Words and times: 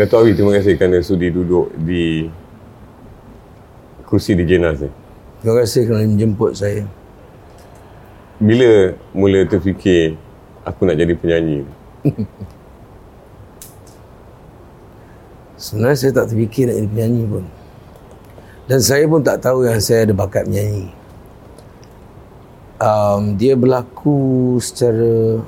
Dato' 0.00 0.24
Awi, 0.24 0.32
terima 0.32 0.56
kasih 0.56 0.80
kerana 0.80 1.04
sudi 1.04 1.28
duduk 1.28 1.76
di 1.76 2.24
kursi 4.08 4.32
di 4.32 4.48
Jenas 4.48 4.80
ni. 4.80 4.88
Terima 5.44 5.60
kasih 5.60 5.84
kerana 5.84 6.08
menjemput 6.08 6.56
saya. 6.56 6.88
Bila 8.40 8.96
mula 9.12 9.44
terfikir 9.44 10.16
aku 10.64 10.88
nak 10.88 10.96
jadi 10.96 11.12
penyanyi? 11.12 11.68
Sebenarnya 15.60 16.00
saya 16.00 16.12
tak 16.16 16.32
terfikir 16.32 16.72
nak 16.72 16.80
jadi 16.80 16.88
penyanyi 16.96 17.22
pun. 17.28 17.44
Dan 18.72 18.80
saya 18.80 19.04
pun 19.04 19.20
tak 19.20 19.44
tahu 19.44 19.68
yang 19.68 19.84
saya 19.84 20.08
ada 20.08 20.16
bakat 20.16 20.48
menyanyi. 20.48 20.88
Um, 22.80 23.36
dia 23.36 23.52
berlaku 23.52 24.56
secara 24.64 25.44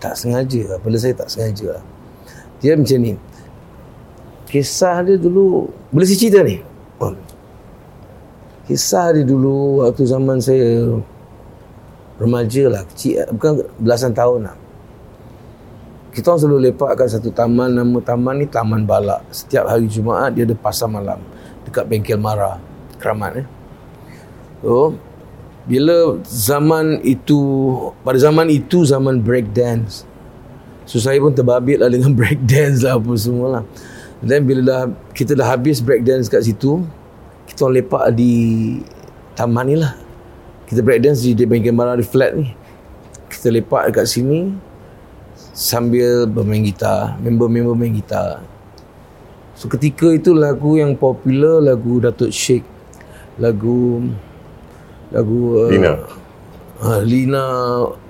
tak 0.00 0.16
sengaja. 0.16 0.80
Pada 0.80 0.96
saya 0.96 1.12
tak 1.12 1.28
sengaja 1.28 1.76
lah. 1.76 1.84
Dia 2.64 2.80
macam 2.80 2.96
ni. 2.96 3.33
Kisah 4.54 5.02
dia 5.02 5.18
dulu... 5.18 5.66
Boleh 5.90 6.06
saya 6.06 6.14
cerita 6.14 6.38
ni? 6.46 6.62
Kisah 8.70 9.10
dia 9.10 9.26
dulu 9.26 9.82
waktu 9.82 10.06
zaman 10.06 10.38
saya 10.38 10.94
remaja 12.22 12.70
lah. 12.70 12.86
Kecil, 12.86 13.26
bukan 13.34 13.66
belasan 13.82 14.14
tahun 14.14 14.46
lah. 14.46 14.56
Kita 16.14 16.30
orang 16.30 16.40
selalu 16.46 16.58
lepak 16.70 16.94
kat 16.94 17.18
satu 17.18 17.34
taman. 17.34 17.74
Nama 17.74 17.98
taman 17.98 18.34
ni 18.38 18.46
Taman 18.46 18.86
Balak. 18.86 19.26
Setiap 19.34 19.66
hari 19.66 19.90
Jumaat 19.90 20.38
dia 20.38 20.46
ada 20.46 20.54
pasar 20.54 20.86
malam. 20.86 21.18
Dekat 21.66 21.90
bengkel 21.90 22.22
Mara. 22.22 22.62
Keramat 23.02 23.42
eh. 23.42 23.46
So, 24.62 24.94
bila 25.66 26.22
zaman 26.22 27.02
itu, 27.02 27.42
pada 28.06 28.22
zaman 28.22 28.54
itu 28.54 28.86
zaman 28.86 29.18
break 29.18 29.50
dance. 29.50 30.06
So 30.86 31.02
saya 31.02 31.18
pun 31.18 31.34
terbabit 31.34 31.82
lah 31.82 31.90
dengan 31.90 32.14
break 32.18 32.46
dance 32.46 32.86
lah 32.86 32.94
apa 32.94 33.12
semua 33.18 33.48
lah. 33.60 33.64
Dan 34.24 34.48
bila 34.48 34.60
dah, 34.64 34.82
kita 35.12 35.36
dah 35.36 35.52
habis 35.52 35.84
break 35.84 36.02
dance 36.02 36.32
kat 36.32 36.42
situ, 36.42 36.80
kita 37.44 37.68
orang 37.68 37.84
lepak 37.84 38.04
di 38.16 38.32
taman 39.36 39.64
ni 39.68 39.76
lah. 39.76 39.92
Kita 40.64 40.80
break 40.80 41.04
dance 41.04 41.20
di, 41.20 41.36
di 41.36 41.44
bengkel 41.44 41.76
Mara 41.76 41.94
di 41.94 42.02
flat 42.02 42.32
ni. 42.32 42.48
Kita 43.28 43.52
lepak 43.52 43.92
dekat 43.92 44.08
sini, 44.08 44.56
sambil 45.54 46.26
bermain 46.26 46.66
gitar 46.66 47.14
member-member 47.22 47.78
main 47.78 47.94
gitar 47.94 48.42
so 49.54 49.70
ketika 49.70 50.10
itu 50.10 50.34
lagu 50.34 50.74
yang 50.74 50.98
popular 50.98 51.62
lagu 51.62 52.02
Datuk 52.02 52.34
Sheikh 52.34 52.66
lagu 53.38 54.02
lagu 55.14 55.38
uh, 55.54 55.70
Lina 55.70 55.94
uh, 56.84 57.00
Lina 57.00 57.44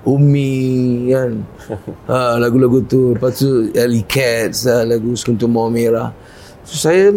Umi 0.03 1.07
kan 1.09 1.31
ha, 2.11 2.35
lagu-lagu 2.35 2.83
tu 2.83 3.15
lepas 3.15 3.31
tu 3.31 3.71
Ali 3.71 4.03
Cats 4.03 4.67
uh, 4.67 4.83
lagu 4.83 5.15
Sekuntum 5.15 5.55
Mawar 5.55 5.71
Merah 5.71 6.09
so 6.67 6.75
saya 6.75 7.15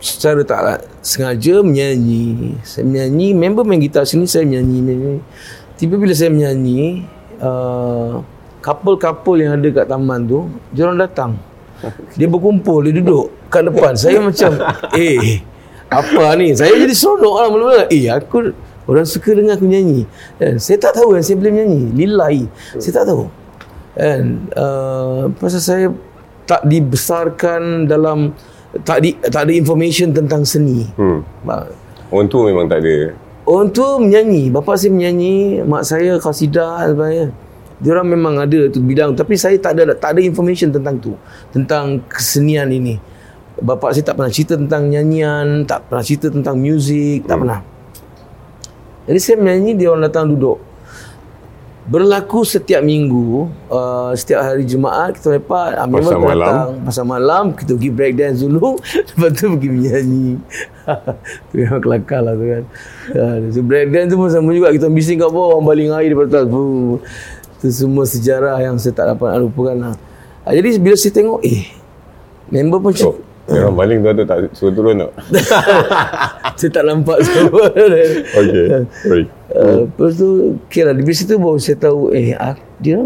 secara 0.00 0.42
tak 0.42 0.88
sengaja 1.04 1.60
menyanyi 1.60 2.56
saya 2.64 2.88
menyanyi 2.88 3.36
member 3.36 3.62
main 3.68 3.78
gitar 3.84 4.08
sini 4.08 4.24
saya 4.24 4.48
menyanyi, 4.48 4.78
menyanyi. 4.80 5.20
tiba 5.76 5.94
bila 6.00 6.16
saya 6.16 6.32
menyanyi 6.32 7.06
uh, 7.38 8.18
couple-couple 8.62 9.42
yang 9.42 9.58
ada 9.58 9.68
kat 9.74 9.86
taman 9.90 10.20
tu, 10.24 10.46
dia 10.70 10.86
orang 10.86 11.02
datang. 11.02 11.30
Dia 12.14 12.30
berkumpul, 12.30 12.86
dia 12.86 12.94
duduk 13.02 13.34
kat 13.50 13.66
depan. 13.66 13.92
Saya 13.98 14.22
macam, 14.22 14.54
eh, 14.96 15.42
apa 15.90 16.38
ni? 16.38 16.54
Saya 16.54 16.78
jadi 16.78 16.94
seronok 16.94 17.34
lah 17.34 17.46
mula-mula. 17.50 17.84
Eh, 17.90 18.06
aku, 18.06 18.54
orang 18.88 19.06
suka 19.06 19.36
dengar 19.36 19.58
aku 19.58 19.66
nyanyi. 19.68 20.08
Dan 20.38 20.58
saya 20.58 20.78
tak 20.78 20.98
tahu 20.98 21.14
yang 21.14 21.24
saya 21.24 21.36
boleh 21.38 21.52
nyanyi. 21.52 21.82
Lillahi. 21.94 22.44
Saya 22.78 22.92
tak 23.02 23.04
tahu. 23.12 23.24
Dan, 23.92 24.48
uh, 24.56 25.28
pasal 25.36 25.60
saya 25.60 25.86
tak 26.48 26.64
dibesarkan 26.66 27.86
dalam, 27.86 28.32
tak, 28.82 29.04
di, 29.04 29.14
tak 29.20 29.46
ada 29.46 29.52
information 29.52 30.10
tentang 30.10 30.42
seni. 30.42 30.88
Hmm. 30.96 31.22
Orang 32.08 32.26
tu 32.28 32.42
memang 32.44 32.66
tak 32.66 32.82
ada. 32.82 33.14
Orang 33.44 33.74
tu 33.74 33.84
menyanyi. 34.00 34.48
Bapa 34.48 34.78
saya 34.78 34.94
menyanyi, 34.94 35.66
mak 35.66 35.82
saya 35.84 36.16
khasidah 36.18 36.88
sebagainya 36.88 37.34
dia 37.82 37.90
orang 37.98 38.14
memang 38.14 38.34
ada 38.38 38.70
tu 38.70 38.78
bidang 38.78 39.18
tapi 39.18 39.34
saya 39.34 39.58
tak 39.58 39.74
ada 39.74 39.98
tak 39.98 40.14
ada 40.14 40.22
information 40.22 40.70
tentang 40.70 41.02
tu 41.02 41.18
tentang 41.50 41.98
kesenian 42.06 42.70
ini 42.70 43.02
bapa 43.58 43.90
saya 43.90 44.06
tak 44.06 44.22
pernah 44.22 44.30
cerita 44.30 44.54
tentang 44.54 44.86
nyanyian 44.86 45.66
tak 45.66 45.90
pernah 45.90 46.06
cerita 46.06 46.30
tentang 46.30 46.62
muzik 46.62 47.26
hmm. 47.26 47.28
tak 47.28 47.36
pernah 47.42 47.60
jadi 49.12 49.20
saya 49.20 49.36
menyanyi 49.44 49.76
dia 49.76 49.92
orang 49.92 50.08
datang 50.08 50.32
duduk. 50.32 50.56
Berlaku 51.84 52.48
setiap 52.48 52.80
minggu 52.80 53.52
uh, 53.68 54.16
setiap 54.16 54.40
hari 54.40 54.64
Jumaat 54.64 55.20
kita 55.20 55.36
lepak 55.36 55.76
uh, 55.76 55.84
pasal 55.84 56.16
malam. 56.16 56.40
Datang, 56.40 56.70
pasal 56.88 57.04
malam 57.04 57.44
kita 57.52 57.76
pergi 57.76 57.90
break 57.92 58.14
dance 58.16 58.40
dulu 58.40 58.80
lepas 59.12 59.30
tu 59.36 59.52
pergi 59.52 59.68
menyanyi. 59.68 60.28
Tu 61.52 61.60
yang 61.60 61.76
kelakar 61.84 62.24
lah 62.24 62.32
tu 62.32 62.46
kan. 62.48 62.64
Uh, 63.12 63.36
so 63.52 63.60
break 63.60 63.92
dance 63.92 64.08
tu 64.08 64.16
pun 64.16 64.32
sama 64.32 64.48
juga 64.56 64.72
kita 64.72 64.88
bising 64.88 65.20
kat 65.20 65.28
bawah 65.28 65.60
orang 65.60 65.64
baling 65.68 65.92
air 65.92 66.08
daripada 66.08 66.48
atas. 66.48 66.48
Itu 67.60 67.68
semua 67.68 68.08
sejarah 68.08 68.56
yang 68.64 68.80
saya 68.80 68.96
tak 68.96 69.12
dapat 69.12 69.36
lupakan 69.44 69.76
lah. 69.76 69.94
Ha, 70.48 70.56
jadi 70.56 70.80
bila 70.80 70.96
saya 70.96 71.12
tengok, 71.12 71.44
eh, 71.44 71.68
member 72.48 72.80
pun 72.80 72.96
so, 72.96 73.20
ha. 73.50 73.68
baling 73.74 73.98
tu 74.04 74.08
ada 74.12 74.22
tak 74.22 74.38
suruh 74.54 74.70
turun 74.70 75.02
tak? 75.02 75.12
saya 76.58 76.70
tak 76.70 76.84
nampak 76.86 77.18
semua. 77.26 77.66
okay, 78.38 78.66
baik. 79.08 79.26
Uh, 79.52 79.74
lepas 79.90 80.10
tu, 80.14 80.28
okay 80.62 80.82
lah. 80.86 80.94
Di 80.94 81.14
situ 81.14 81.34
baru 81.36 81.58
saya 81.58 81.76
tahu, 81.80 82.14
eh, 82.14 82.38
ah, 82.38 82.54
dia 82.78 83.02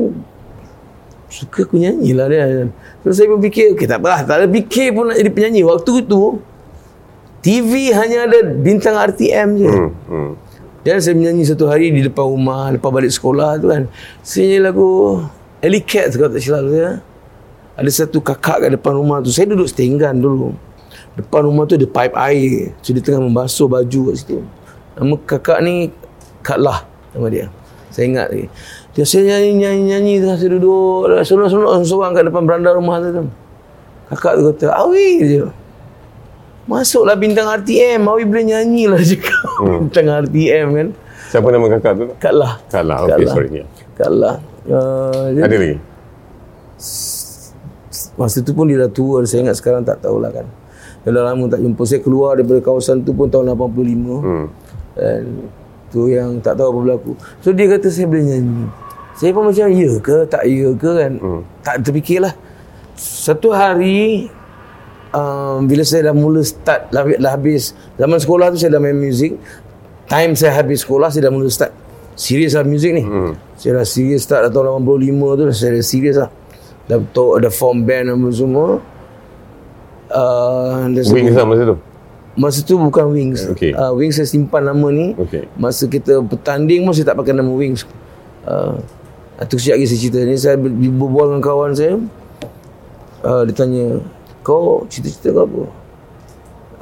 suka 1.32 1.66
aku 1.66 1.80
nyanyi 1.80 2.12
lah 2.12 2.28
dia. 2.28 2.68
So 3.02 3.16
saya 3.16 3.26
pun 3.32 3.40
fikir, 3.40 3.74
okay, 3.74 3.88
tak 3.88 4.04
apalah. 4.04 4.22
Tak 4.22 4.44
ada 4.44 4.46
fikir 4.46 4.92
pun 4.92 5.10
nak 5.10 5.16
jadi 5.18 5.30
penyanyi. 5.32 5.62
Waktu 5.64 6.04
itu, 6.04 6.22
TV 7.40 7.94
hanya 7.94 8.26
ada 8.26 8.38
bintang 8.52 8.98
RTM 8.98 9.48
je. 9.56 9.70
Hmm, 9.70 9.90
hmm. 10.10 10.30
Dan 10.86 11.02
saya 11.02 11.14
menyanyi 11.18 11.42
satu 11.42 11.66
hari 11.66 11.90
di 11.90 12.06
depan 12.06 12.26
rumah, 12.26 12.70
lepas 12.70 12.90
balik 12.94 13.10
sekolah 13.10 13.58
tu 13.58 13.66
kan. 13.72 13.90
Saya 14.22 14.46
nyanyi 14.46 14.60
lagu 14.62 14.90
Ellie 15.58 15.82
Cat 15.82 16.14
kalau 16.14 16.30
tak 16.30 16.42
silap 16.44 16.62
saya. 16.70 17.02
Ada 17.76 17.90
satu 17.92 18.24
kakak 18.24 18.64
kat 18.66 18.70
depan 18.72 18.96
rumah 18.96 19.20
tu. 19.20 19.28
Saya 19.28 19.52
duduk 19.52 19.68
setenggan 19.68 20.16
dulu. 20.16 20.56
Depan 21.16 21.44
rumah 21.44 21.68
tu 21.68 21.76
ada 21.76 21.84
pipe 21.84 22.16
air. 22.16 22.72
So 22.80 22.96
dia 22.96 23.04
tengah 23.04 23.24
membasuh 23.28 23.68
baju 23.68 24.00
kat 24.12 24.16
situ. 24.16 24.40
Nama 24.96 25.14
kakak 25.28 25.58
ni 25.60 25.92
Kak 26.40 26.56
Lah 26.56 26.88
nama 27.12 27.28
dia. 27.28 27.46
Saya 27.92 28.08
ingat 28.08 28.28
lagi. 28.32 28.48
Dia 28.96 29.04
saya 29.04 29.40
nyanyi-nyanyi 29.52 30.24
tengah 30.24 30.36
saya 30.40 30.50
duduk. 30.56 31.08
Seorang-seorang 31.24 31.84
seorang 31.84 32.10
kat 32.16 32.24
depan 32.28 32.42
beranda 32.48 32.72
rumah 32.72 33.00
tu. 33.00 33.28
Kakak 34.12 34.32
tu 34.38 34.42
kata, 34.52 34.66
Awi 34.72 35.08
dia. 35.20 35.46
Masuklah 36.66 37.14
bintang 37.14 37.46
RTM. 37.46 38.00
Mawi 38.04 38.24
boleh 38.24 38.56
nyanyi 38.56 38.88
lah 38.88 39.00
juga. 39.12 39.36
Hmm. 39.60 39.88
bintang 39.88 40.08
RTM 40.28 40.68
kan. 40.72 40.88
Siapa 41.28 41.46
nama 41.50 41.66
kakak 41.68 41.92
tu? 41.98 42.04
Kak 42.16 42.32
Lah. 42.32 42.52
Kak 42.72 42.84
Lah. 42.86 42.96
Okay, 43.04 43.24
Kak 43.24 43.32
sorry. 43.34 43.48
Yeah. 43.52 43.68
Kak 43.98 44.10
Lah. 44.12 44.36
Uh, 44.66 45.30
Ada 45.44 45.56
lagi? 45.56 45.76
Masa 48.16 48.40
tu 48.40 48.52
pun 48.56 48.64
dia 48.68 48.80
dah 48.80 48.90
tua. 48.90 49.24
Saya 49.24 49.46
ingat 49.48 49.56
sekarang 49.60 49.84
tak 49.84 50.00
tahulah 50.00 50.32
kan. 50.32 50.46
Dia 51.04 51.14
dah 51.14 51.32
lama 51.32 51.44
tak 51.48 51.60
jumpa. 51.60 51.82
Saya 51.84 52.00
keluar 52.00 52.36
daripada 52.36 52.60
kawasan 52.64 53.04
tu 53.04 53.12
pun 53.12 53.28
tahun 53.28 53.52
85. 53.52 54.24
Hmm. 54.24 54.46
Dan 54.96 55.22
tu 55.92 56.08
yang 56.08 56.40
tak 56.40 56.56
tahu 56.58 56.72
apa 56.72 56.78
berlaku. 56.82 57.12
So 57.44 57.52
dia 57.52 57.68
kata 57.70 57.92
saya 57.92 58.08
boleh 58.08 58.24
nyanyi. 58.24 58.66
Saya 59.16 59.30
pun 59.32 59.48
macam 59.48 59.66
ya 59.72 59.90
ke 60.00 60.16
tak 60.28 60.42
ya 60.44 60.68
ke 60.74 60.90
kan. 60.96 61.12
Hmm. 61.20 61.40
Tak 61.60 61.74
terfikirlah. 61.84 62.34
Satu 62.96 63.52
hari 63.52 64.32
um, 65.16 65.58
bila 65.64 65.82
saya 65.82 66.12
dah 66.12 66.14
mula 66.16 66.44
start 66.44 66.92
dah, 66.92 67.02
dah 67.04 67.32
habis 67.32 67.72
zaman 67.96 68.18
sekolah 68.20 68.52
tu 68.52 68.58
saya 68.60 68.76
dah 68.76 68.82
main 68.82 68.96
muzik 68.96 69.36
time 70.06 70.36
saya 70.36 70.60
habis 70.60 70.84
sekolah 70.84 71.08
saya 71.10 71.28
dah 71.28 71.32
mula 71.32 71.48
start 71.48 71.72
serius 72.16 72.56
lah 72.56 72.64
muzik 72.64 72.92
ni 72.96 73.04
hmm. 73.04 73.32
saya 73.56 73.80
dah 73.82 73.86
serius 73.86 74.24
start 74.24 74.48
dah 74.48 74.50
tahun 74.52 74.84
85 74.84 75.38
tu 75.38 75.42
saya 75.52 75.70
dah 75.76 75.84
serius 75.84 76.16
lah 76.20 76.30
dah 76.86 76.98
betul 77.02 77.38
ada 77.38 77.50
form 77.50 77.82
band 77.82 78.14
apa 78.14 78.28
semua 78.30 78.66
uh, 80.14 80.86
Wings 81.10 81.34
lah 81.34 81.46
masa 81.46 81.62
tu? 81.74 81.76
Masa 82.36 82.58
tu 82.62 82.74
bukan 82.78 83.06
Wings 83.10 83.48
okay. 83.50 83.72
uh, 83.74 83.90
Wings 83.96 84.18
saya 84.18 84.28
simpan 84.28 84.62
nama 84.62 84.86
ni 84.92 85.16
okay. 85.16 85.48
Masa 85.56 85.88
kita 85.88 86.20
bertanding 86.20 86.84
pun 86.84 86.92
saya 86.92 87.10
tak 87.10 87.16
pakai 87.18 87.32
nama 87.32 87.48
Wings 87.48 87.88
uh, 88.44 88.76
Itu 89.40 89.56
sekejap 89.56 89.76
lagi 89.80 89.86
saya 89.88 89.98
cerita 89.98 90.18
ni 90.20 90.36
Saya 90.36 90.56
berbual 90.60 91.32
dengan 91.32 91.42
kawan 91.42 91.72
saya 91.72 91.96
uh, 93.24 93.42
Dia 93.48 93.54
tanya 93.56 94.04
kau 94.46 94.86
cita-cita 94.86 95.34
kau 95.34 95.42
apa? 95.42 95.62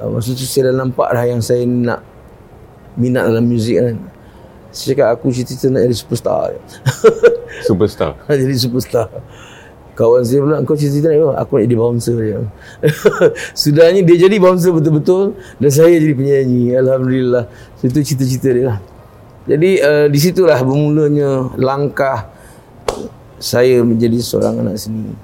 Uh, 0.04 0.08
masa 0.12 0.36
tu 0.36 0.44
saya 0.44 0.68
dah 0.68 0.84
nampak 0.84 1.08
dah 1.16 1.24
yang 1.24 1.40
saya 1.40 1.64
nak 1.64 2.04
minat 3.00 3.24
dalam 3.24 3.48
muzik 3.48 3.80
kan. 3.80 3.96
Saya 4.68 4.92
cakap 4.92 5.08
aku 5.16 5.32
cita-cita 5.32 5.72
nak 5.72 5.88
jadi 5.88 5.96
superstar. 5.96 6.60
Superstar? 7.64 8.12
jadi 8.28 8.56
superstar. 8.58 9.08
Kawan 9.94 10.26
saya 10.26 10.42
pula, 10.42 10.58
kau 10.66 10.74
cita-cita 10.74 11.14
nak 11.14 11.22
apa? 11.22 11.32
Aku 11.46 11.50
nak 11.54 11.64
jadi 11.70 11.76
bouncer 11.78 12.16
dia. 12.18 12.38
Sudahnya 13.62 14.02
dia 14.02 14.26
jadi 14.26 14.36
bouncer 14.42 14.74
betul-betul 14.74 15.38
dan 15.62 15.70
saya 15.70 15.94
jadi 15.94 16.14
penyanyi. 16.18 16.74
Alhamdulillah. 16.74 17.46
So, 17.78 17.86
itu 17.86 18.02
cita-cita 18.02 18.50
dia 18.50 18.64
lah. 18.74 18.78
Jadi 19.46 19.78
uh, 19.78 20.06
di 20.10 20.18
situlah 20.18 20.58
bermulanya 20.66 21.54
langkah 21.54 22.26
saya 23.38 23.86
menjadi 23.86 24.18
seorang 24.18 24.66
anak 24.66 24.82
seni. 24.82 25.14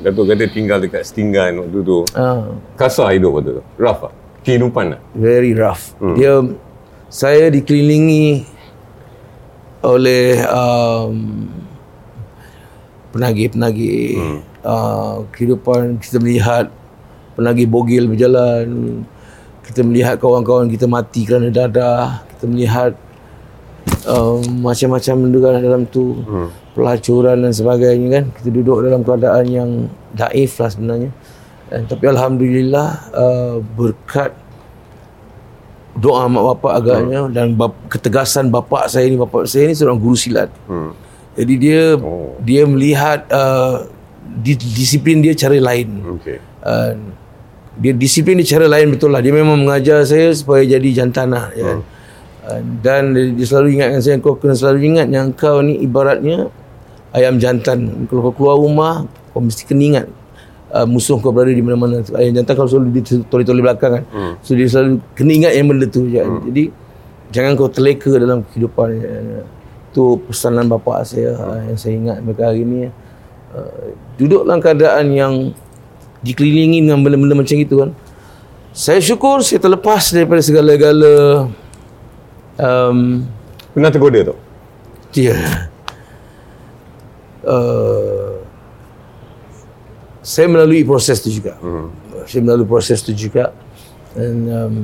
Datuk 0.00 0.24
kata 0.30 0.48
tinggal 0.48 0.80
dekat 0.80 1.04
Stinggan 1.04 1.60
waktu 1.60 1.80
tu. 1.84 2.08
Ah, 2.16 2.48
Kasar 2.80 3.12
hidup 3.12 3.40
waktu 3.40 3.60
tu. 3.60 3.62
Rough 3.76 4.08
lah. 4.08 4.12
Kehidupan 4.44 4.84
lah. 4.96 5.00
very 5.16 5.52
rough. 5.56 5.96
Dia 6.16 6.44
saya 7.08 7.48
dikelilingi 7.52 8.44
oleh 9.84 10.40
um, 10.48 11.48
penagih-penagih 13.14 14.18
hmm. 14.18 14.38
uh, 14.66 15.22
kehidupan 15.30 16.02
kita 16.02 16.18
melihat 16.18 16.66
penagih 17.38 17.70
bogil 17.70 18.10
berjalan 18.10 18.66
kita 19.62 19.86
melihat 19.86 20.18
kawan-kawan 20.18 20.66
kita 20.66 20.90
mati 20.90 21.22
kerana 21.22 21.48
dadah 21.48 22.26
kita 22.34 22.44
melihat 22.50 22.92
um, 24.10 24.42
macam-macam 24.66 25.14
benda 25.14 25.38
dalam 25.62 25.82
tu 25.86 26.18
hmm. 26.26 26.74
pelacuran 26.74 27.38
dan 27.46 27.52
sebagainya 27.54 28.08
kan 28.10 28.24
kita 28.34 28.48
duduk 28.50 28.82
dalam 28.82 29.06
keadaan 29.06 29.46
yang 29.46 29.70
daif 30.10 30.58
lah 30.58 30.70
sebenarnya 30.74 31.10
dan, 31.70 31.86
tapi 31.86 32.04
Alhamdulillah 32.10 32.88
uh, 33.14 33.56
berkat 33.62 34.34
doa 35.94 36.26
mak 36.26 36.58
bapak 36.58 36.72
agaknya 36.82 37.30
dan 37.30 37.54
bap, 37.54 37.70
ketegasan 37.86 38.50
bapak 38.50 38.90
saya 38.90 39.06
ni 39.06 39.14
bapak 39.14 39.46
saya 39.46 39.70
ni 39.70 39.74
seorang 39.78 39.98
guru 40.02 40.18
silat 40.18 40.50
Hmm. 40.66 40.90
Jadi 41.34 41.54
dia 41.56 41.80
Oh. 41.98 42.34
dia 42.40 42.62
melihat 42.64 43.26
uh, 43.28 43.86
di, 44.40 44.54
disiplin 44.54 45.18
dia 45.18 45.34
cara 45.34 45.58
lain 45.58 45.88
Okay. 46.18 46.38
uh, 46.62 46.94
dia 47.74 47.90
disiplin 47.90 48.38
dia 48.38 48.46
cara 48.48 48.66
lain 48.66 48.94
betul 48.94 49.10
lah 49.10 49.18
dia 49.18 49.30
memang 49.30 49.58
mengajar 49.58 50.02
saya 50.04 50.30
supaya 50.30 50.62
jadi 50.62 51.02
jantanah 51.02 51.50
ya 51.52 51.64
kan? 51.66 51.78
Uh, 52.44 52.60
dan 52.80 53.02
dia, 53.12 53.32
dia 53.32 53.46
selalu 53.46 53.68
ingatkan 53.74 54.00
saya 54.00 54.16
kau 54.18 54.36
kena 54.36 54.54
selalu 54.54 54.94
ingat 54.94 55.08
yang 55.08 55.32
kau 55.32 55.58
ni 55.58 55.80
ibaratnya 55.80 56.48
ayam 57.10 57.38
jantan 57.38 58.06
kalau 58.06 58.30
kau 58.30 58.34
keluar 58.34 58.56
rumah 58.58 58.94
kau 59.30 59.40
mesti 59.40 59.64
kena 59.64 59.82
ingat 59.82 60.06
uh, 60.70 60.84
musuh 60.84 61.18
kau 61.18 61.32
berada 61.32 61.50
di 61.50 61.62
mana-mana 61.62 62.04
ayam 62.14 62.36
jantan 62.36 62.54
kalau 62.54 62.68
selalu 62.68 62.94
di 62.94 63.02
toli-toli 63.26 63.58
belakang 63.58 63.92
kan 63.96 64.04
Hmm. 64.12 64.34
so 64.38 64.52
dia 64.52 64.66
selalu 64.66 64.98
kena 65.14 65.32
ingat 65.34 65.52
yang 65.52 65.66
benda 65.66 65.86
tu 65.86 66.06
ya. 66.06 66.22
jadi 66.46 66.70
jangan 67.32 67.52
kau 67.54 67.66
terleka 67.66 68.14
dalam 68.14 68.46
kehidupan 68.46 68.88
ya. 68.94 69.42
Tu 69.94 70.18
pesanan 70.26 70.66
bapa 70.66 71.06
saya 71.06 71.38
uh, 71.38 71.62
yang 71.70 71.78
saya 71.78 71.94
ingat 71.94 72.16
sampai 72.18 72.42
hari 72.42 72.62
ni. 72.66 72.90
Uh, 73.54 73.94
duduk 74.18 74.42
dalam 74.42 74.58
keadaan 74.58 75.14
yang 75.14 75.34
dikelilingi 76.26 76.82
dengan 76.82 77.06
benda-benda 77.06 77.38
macam 77.38 77.54
itu 77.54 77.74
kan. 77.78 77.90
Saya 78.74 78.98
syukur 78.98 79.38
saya 79.46 79.62
terlepas 79.62 80.10
daripada 80.10 80.42
segala-gala 80.42 81.46
um, 82.58 83.22
Pernah 83.70 83.90
tergoda 83.94 84.34
tu? 84.34 84.36
dia 85.14 85.38
uh, 87.46 88.34
saya 90.24 90.50
melalui 90.50 90.82
proses 90.82 91.22
tu 91.22 91.30
juga. 91.30 91.54
Hmm. 91.62 91.92
saya 92.26 92.40
melalui 92.42 92.66
proses 92.66 92.98
tu 93.04 93.12
juga. 93.14 93.52
Dan 94.16 94.34
um, 94.50 94.74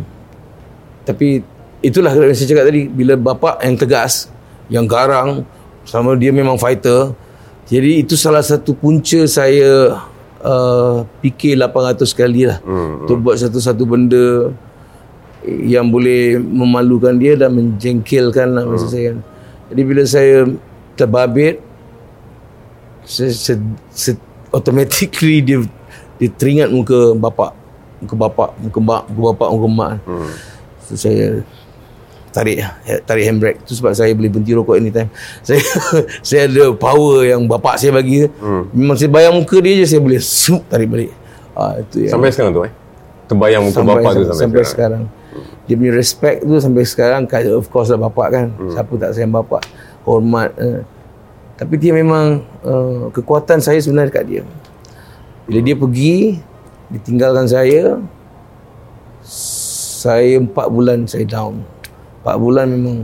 tapi 1.02 1.42
itulah 1.80 2.12
yang 2.12 2.36
saya 2.36 2.46
cakap 2.46 2.64
tadi 2.68 2.86
bila 2.86 3.16
bapa 3.16 3.58
yang 3.64 3.74
tegas 3.74 4.28
yang 4.70 4.86
garang 4.86 5.42
sama 5.82 6.14
dia 6.14 6.30
memang 6.30 6.54
fighter 6.56 7.12
jadi 7.66 8.02
itu 8.02 8.14
salah 8.14 8.42
satu 8.42 8.72
punca 8.72 9.26
saya 9.26 9.98
uh, 10.40 11.02
fikir 11.20 11.54
800 11.54 12.06
kali 12.14 12.46
lah 12.46 12.58
Hmm. 12.62 13.04
untuk 13.04 13.20
buat 13.20 13.36
satu-satu 13.36 13.82
benda 13.84 14.50
yang 15.44 15.88
boleh 15.88 16.36
memalukan 16.36 17.16
dia 17.16 17.32
dan 17.34 17.50
menjengkelkan 17.52 18.48
lah 18.52 18.64
maksud 18.64 18.92
saya 18.92 19.04
kan. 19.14 19.18
Jadi 19.72 19.82
bila 19.86 20.02
saya 20.04 20.44
terbabit 20.94 21.62
saya, 23.06 23.32
saya, 23.32 23.56
saya 23.90 24.14
automatically 24.52 25.40
dia 25.40 25.58
dia 26.20 26.28
teringat 26.28 26.68
muka 26.68 27.16
bapak 27.16 27.56
muka 28.02 28.14
bapak 28.18 28.50
muka 28.60 28.78
mak 28.80 29.02
muka 29.08 29.22
bapak 29.32 29.48
muka 29.48 29.68
mak 29.70 29.92
Hmm. 30.04 30.30
so 30.84 30.92
saya 30.98 31.40
tarik 32.30 32.62
tarik 33.04 33.24
handbrake 33.26 33.58
tu 33.66 33.74
sebab 33.74 33.90
saya 33.90 34.14
boleh 34.14 34.30
berhenti 34.30 34.54
rokok 34.54 34.78
anytime 34.78 35.10
saya 35.46 35.60
saya 36.22 36.46
ada 36.46 36.70
power 36.74 37.26
yang 37.26 37.44
bapak 37.50 37.76
saya 37.78 37.90
bagi 37.94 38.30
Hmm. 38.40 38.70
memang 38.70 38.96
saya 38.96 39.10
bayang 39.10 39.34
muka 39.34 39.56
dia 39.58 39.82
je 39.82 39.86
saya 39.90 40.00
boleh 40.00 40.20
sup 40.22 40.62
tarik 40.70 40.86
balik 40.86 41.10
ah 41.58 41.76
itu 41.76 42.06
yang 42.06 42.12
Sampai 42.16 42.30
sekarang 42.32 42.52
tu 42.54 42.62
eh? 42.64 42.72
Terbayang 43.30 43.62
muka 43.62 43.78
sampai, 43.78 43.94
bapak 43.94 44.10
tu 44.10 44.10
sampai, 44.10 44.26
sampai, 44.26 44.42
sampai 44.42 44.62
sekarang. 44.66 45.02
sekarang. 45.06 45.66
Dia 45.70 45.74
punya 45.78 45.92
respect 45.94 46.38
tu 46.42 46.54
sampai 46.58 46.82
sekarang 46.82 47.22
of 47.54 47.66
course 47.70 47.94
lah 47.94 48.00
bapak 48.02 48.28
kan. 48.34 48.46
Hmm. 48.58 48.74
Siapa 48.74 48.92
tak 48.98 49.10
sayang 49.14 49.30
bapak. 49.30 49.62
Hormat. 50.02 50.50
Uh. 50.58 50.82
Tapi 51.54 51.74
dia 51.78 51.94
memang 51.94 52.42
uh, 52.66 53.06
kekuatan 53.14 53.62
saya 53.62 53.78
sebenarnya 53.78 54.10
dekat 54.10 54.24
dia. 54.26 54.42
Bila 55.46 55.60
dia 55.62 55.76
pergi, 55.78 56.42
dia 56.90 57.00
tinggalkan 57.06 57.46
saya, 57.46 58.02
saya 59.22 60.42
empat 60.42 60.66
bulan 60.66 61.06
saya 61.06 61.22
down. 61.22 61.62
Empat 62.20 62.36
bulan 62.36 62.66
memang 62.68 62.98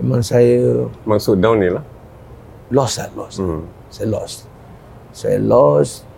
memang 0.00 0.20
saya 0.24 0.88
Maksud 1.04 1.40
down 1.40 1.60
ni 1.60 1.68
lah. 1.68 1.84
lost 2.72 3.02
lah, 3.02 3.08
lost. 3.18 3.36
Hmm. 3.42 3.66
Saya 3.90 4.06
lost. 4.08 4.38
Saya 5.10 5.36
lost. 5.42 6.08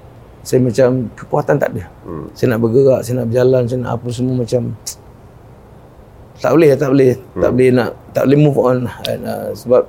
Saya 0.42 0.58
macam 0.62 1.10
kekuatan 1.14 1.56
tak 1.58 1.70
ada. 1.74 1.84
Hmm. 2.06 2.26
Saya 2.34 2.54
nak 2.54 2.60
bergerak, 2.62 3.00
saya 3.02 3.14
nak 3.22 3.26
berjalan, 3.30 3.62
saya 3.66 3.78
nak 3.82 3.92
apa 3.98 4.08
semua 4.10 4.34
macam 4.42 4.62
tak 6.42 6.50
boleh, 6.58 6.70
tak 6.74 6.90
boleh, 6.90 7.12
hmm. 7.14 7.42
tak 7.42 7.50
boleh 7.54 7.70
nak 7.70 7.88
tak 8.10 8.22
boleh 8.26 8.38
move 8.42 8.58
on 8.58 8.76
and, 9.06 9.22
uh, 9.22 9.54
sebab 9.54 9.86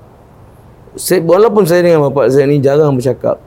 saya 0.94 1.20
walaupun 1.26 1.66
saya 1.66 1.82
dengan 1.82 2.06
bapak 2.06 2.30
saya 2.30 2.46
ni 2.46 2.62
jarang 2.62 2.94
bercakap 2.94 3.42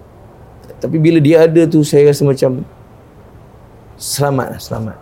tapi 0.76 0.96
bila 1.00 1.22
dia 1.22 1.46
ada 1.46 1.62
tu 1.64 1.80
saya 1.86 2.10
rasa 2.10 2.26
macam 2.26 2.66
selamat 3.96 4.46
lah, 4.56 4.60
selamat. 4.60 4.96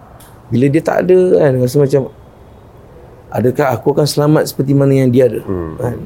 Bila 0.52 0.66
dia 0.70 0.82
tak 0.84 1.08
ada 1.08 1.18
kan 1.40 1.52
rasa 1.58 1.76
macam 1.82 2.02
adakah 3.34 3.74
aku 3.74 3.90
akan 3.90 4.06
selamat 4.06 4.42
seperti 4.46 4.72
mana 4.72 4.94
yang 4.94 5.10
dia 5.10 5.26
ada 5.26 5.42
Hmm. 5.42 5.74
kan. 5.76 5.98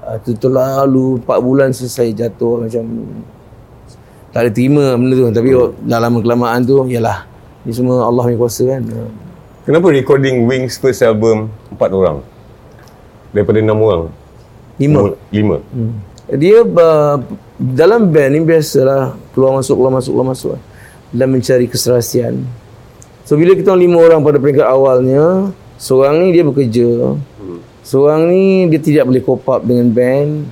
Uh, 0.00 0.16
tu 0.22 0.32
terlalu 0.32 1.18
4 1.20 1.36
bulan 1.42 1.68
selesai 1.68 2.14
jatuh 2.14 2.64
macam 2.64 2.84
tak 4.30 4.40
ada 4.46 4.50
terima 4.54 4.94
benda 4.94 5.18
tu 5.18 5.24
tapi 5.34 5.50
hmm. 5.52 5.84
dah 5.84 5.98
lama 5.98 6.18
kelamaan 6.22 6.60
tu 6.62 6.80
yalah 6.86 7.26
ni 7.66 7.74
semua 7.74 8.06
Allah 8.06 8.24
punya 8.24 8.38
kuasa 8.38 8.62
kan 8.64 8.82
Uh, 8.86 9.10
Kenapa 9.68 9.92
recording 9.92 10.48
Wings 10.48 10.80
first 10.80 11.04
album 11.04 11.52
empat 11.68 11.92
orang? 11.92 12.24
Daripada 13.36 13.60
enam 13.60 13.76
orang? 13.84 14.08
lima 14.78 15.12
Lima. 15.28 15.56
hmm. 15.60 15.92
dia 16.38 16.62
uh, 16.62 17.18
dalam 17.58 18.08
band 18.08 18.30
ni 18.30 18.40
biasalah 18.46 19.12
keluar 19.34 19.58
masuk 19.58 19.74
keluar 19.74 19.92
masuk 19.92 20.12
keluar 20.14 20.28
masuk 20.32 20.50
dan 21.10 21.26
mencari 21.28 21.66
keserasian 21.66 22.46
so 23.26 23.34
bila 23.34 23.52
kita 23.52 23.74
lima 23.74 23.98
orang 23.98 24.22
pada 24.22 24.38
peringkat 24.38 24.64
awalnya 24.64 25.50
seorang 25.78 26.20
ni 26.20 26.34
dia 26.34 26.44
bekerja. 26.44 27.16
Hmm. 27.38 27.62
seorang 27.86 28.28
ni 28.28 28.68
dia 28.68 28.80
tidak 28.82 29.04
boleh 29.08 29.22
cope 29.24 29.48
up 29.48 29.62
dengan 29.64 29.88
band. 29.88 30.50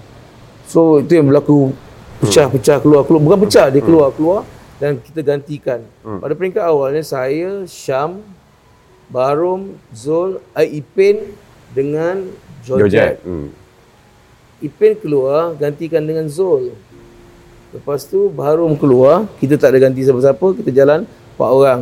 So 0.70 1.02
itu 1.02 1.18
yang 1.18 1.28
berlaku. 1.28 1.74
Pecah-pecah 2.16 2.80
keluar 2.80 3.04
keluar. 3.04 3.20
Bukan 3.20 3.38
pecah 3.44 3.68
dia 3.68 3.82
keluar 3.84 4.08
keluar 4.14 4.48
dan 4.80 4.96
kita 4.96 5.20
gantikan. 5.20 5.84
Pada 6.00 6.32
peringkat 6.32 6.64
awalnya 6.64 7.04
saya 7.04 7.68
Syam 7.68 8.24
Barum 9.12 9.76
Zul 9.92 10.40
eh, 10.56 10.80
Ipin 10.80 11.36
dengan. 11.74 12.32
Georgette 12.66 13.22
Hmm. 13.22 13.54
Ipin 14.58 14.98
keluar 14.98 15.54
gantikan 15.54 16.02
dengan 16.02 16.26
Zul. 16.26 16.74
Lepas 17.70 18.08
tu 18.08 18.32
Barum 18.32 18.74
keluar. 18.74 19.28
Kita 19.36 19.60
tak 19.60 19.76
ada 19.76 19.86
ganti 19.86 20.00
siapa-siapa 20.02 20.56
kita 20.64 20.72
jalan 20.72 21.04
4 21.36 21.44
orang. 21.44 21.80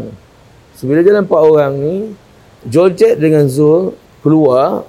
So 0.74 0.90
bila 0.90 1.00
jalan 1.06 1.22
4 1.24 1.30
orang 1.30 1.72
ni 1.78 1.96
Georgette 2.64 3.16
dengan 3.16 3.44
Zul 3.44 3.92
keluar 4.20 4.88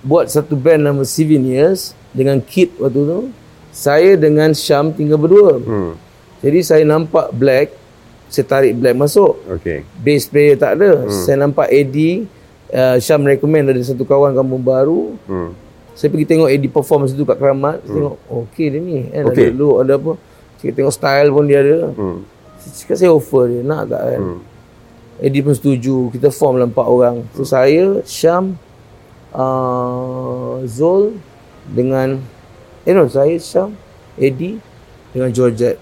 buat 0.00 0.26
satu 0.26 0.52
band 0.52 0.84
nama 0.84 1.02
Souvenirs 1.02 1.94
dengan 2.10 2.36
Kid 2.38 2.76
waktu 2.76 3.00
tu 3.00 3.20
saya 3.70 4.14
dengan 4.14 4.52
Syam 4.52 4.90
tinggal 4.90 5.16
berdua 5.16 5.56
Hmm. 5.56 5.94
jadi 6.38 6.58
saya 6.60 6.82
nampak 6.84 7.32
Black 7.32 7.72
saya 8.26 8.44
tarik 8.44 8.74
Black 8.74 8.94
masuk 8.94 9.38
Okay. 9.50 9.86
bass 9.96 10.26
player 10.26 10.54
tak 10.54 10.76
ada 10.76 11.02
hmm. 11.02 11.10
saya 11.10 11.36
nampak 11.38 11.70
Eddie 11.70 12.26
uh, 12.68 12.98
Syam 12.98 13.22
recommend 13.22 13.66
ada 13.66 13.80
satu 13.80 14.02
kawan 14.02 14.30
kampung 14.30 14.60
baru 14.60 15.14
Hmm. 15.24 15.54
saya 15.94 16.10
pergi 16.10 16.26
tengok 16.26 16.48
Eddie 16.48 16.68
perform 16.68 17.06
situ 17.06 17.22
kat 17.22 17.38
Keramat 17.38 17.80
hmm. 17.80 17.88
tengok 17.88 18.14
okey 18.44 18.66
dia 18.68 18.80
ni 18.80 19.08
kan 19.08 19.24
Okey. 19.26 19.46
ada 19.46 19.54
look 19.54 19.76
ada 19.78 19.92
apa 19.94 20.12
saya 20.58 20.72
tengok 20.72 20.92
style 20.92 21.28
pun 21.30 21.44
dia 21.44 21.58
ada 21.60 21.78
Hmm. 21.90 22.18
cakap 22.60 22.96
saya 22.96 23.10
offer 23.10 23.44
dia 23.48 23.62
nak 23.62 23.88
tak 23.88 24.02
kan 24.04 24.20
Hmm. 24.20 24.40
Eddie 25.22 25.42
pun 25.42 25.54
setuju 25.54 26.10
kita 26.10 26.30
form 26.34 26.58
lah 26.58 26.66
empat 26.66 26.86
orang 26.86 27.16
so 27.34 27.46
saya 27.46 28.02
Syam 28.02 28.58
uh, 29.30 30.62
Zul 30.66 31.18
dengan 31.70 32.18
eh 32.82 32.92
no 32.92 33.06
saya 33.06 33.34
Syam 33.38 33.74
Eddie 34.18 34.58
dengan 35.14 35.30
Georgette 35.30 35.78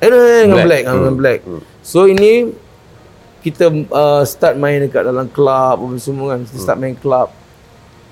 eh 0.00 0.08
no, 0.08 0.16
no, 0.16 0.24
no, 0.24 0.36
dengan 0.44 0.56
Black. 0.60 0.66
Black, 0.68 0.84
hmm. 0.84 0.96
dengan 0.96 1.16
Black 1.16 1.40
Hmm. 1.46 1.62
so 1.80 2.04
ini 2.04 2.52
kita 3.40 3.70
uh, 3.94 4.26
start 4.26 4.58
main 4.58 4.82
dekat 4.82 5.06
dalam 5.06 5.30
club 5.30 5.76
apa 5.86 5.96
semua 6.02 6.34
kan 6.34 6.42
kita 6.44 6.58
start 6.58 6.78
main 6.82 6.98
club 6.98 7.30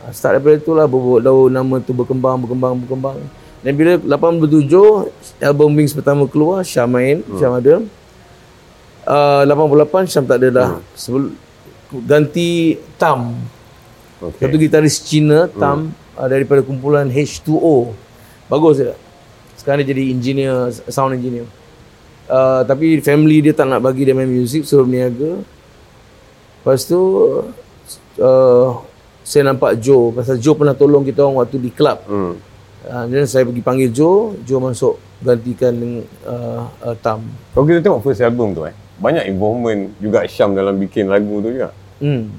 uh, 0.07 0.11
start 0.15 0.39
daripada 0.39 0.63
tu 0.63 0.73
lah 0.73 0.87
nama 1.51 1.75
tu 1.83 1.91
berkembang 1.91 2.39
berkembang 2.41 2.79
berkembang 2.87 3.19
Dan 3.65 3.81
bila 3.81 3.97
87 3.97 4.69
album 5.41 5.73
Wings 5.73 5.97
pertama 5.97 6.29
keluar, 6.29 6.61
Syam 6.69 6.93
main, 6.93 7.25
hmm. 7.25 7.41
Syam 7.41 7.57
ada. 7.57 7.81
Uh, 9.05 9.45
88 9.45 10.09
Syam 10.09 10.25
tak 10.25 10.41
ada 10.41 10.49
dah. 10.51 10.71
Hmm. 10.77 10.83
Sebelum 10.97 11.31
ganti 12.05 12.81
Tam. 12.97 13.37
Okay. 14.19 14.49
Satu 14.49 14.57
gitaris 14.57 14.97
Cina, 15.05 15.47
Tam 15.53 15.93
hmm. 15.93 16.19
uh, 16.19 16.29
daripada 16.29 16.65
kumpulan 16.65 17.07
H2O. 17.09 17.93
Bagus 18.49 18.81
dia. 18.81 18.97
Sekarang 19.61 19.85
dia 19.85 19.93
jadi 19.93 20.13
engineer, 20.13 20.73
sound 20.89 21.17
engineer. 21.17 21.49
Uh, 22.25 22.65
tapi 22.65 23.05
family 23.05 23.45
dia 23.45 23.53
tak 23.53 23.69
nak 23.69 23.85
bagi 23.85 24.09
dia 24.09 24.17
main 24.17 24.29
music, 24.29 24.65
suruh 24.65 24.89
berniaga. 24.89 25.45
Lepas 26.65 26.89
tu 26.89 27.01
uh, 28.21 28.69
saya 29.25 29.53
nampak 29.53 29.81
Joe 29.81 30.13
pasal 30.13 30.37
Joe 30.41 30.57
pernah 30.57 30.77
tolong 30.77 31.05
kita 31.05 31.25
orang 31.25 31.45
waktu 31.45 31.61
di 31.61 31.69
club. 31.73 32.01
Hmm. 32.09 32.37
Uh, 32.85 33.05
dan 33.09 33.25
saya 33.25 33.49
pergi 33.49 33.65
panggil 33.65 33.89
Joe, 33.93 34.37
Joe 34.45 34.61
masuk 34.61 35.01
gantikan 35.25 35.73
uh, 36.29 36.69
uh, 36.85 36.97
Tam. 37.01 37.25
Kalau 37.57 37.65
kita 37.65 37.81
tengok 37.81 38.05
first 38.05 38.21
album 38.21 38.53
tu 38.53 38.65
eh, 38.69 38.77
banyak 38.99 39.25
involvement 39.27 39.91
juga 39.99 40.23
Syam 40.31 40.55
dalam 40.55 40.79
bikin 40.79 41.11
lagu 41.11 41.43
tu 41.43 41.51
juga. 41.51 41.71
Hmm. 41.99 42.31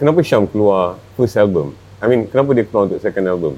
Kenapa 0.00 0.24
Syam 0.24 0.48
keluar 0.48 0.96
first 1.16 1.36
album? 1.36 1.76
I 2.00 2.08
mean, 2.08 2.24
kenapa 2.28 2.56
dia 2.56 2.64
keluar 2.64 2.88
untuk 2.88 3.00
second 3.04 3.26
album? 3.28 3.54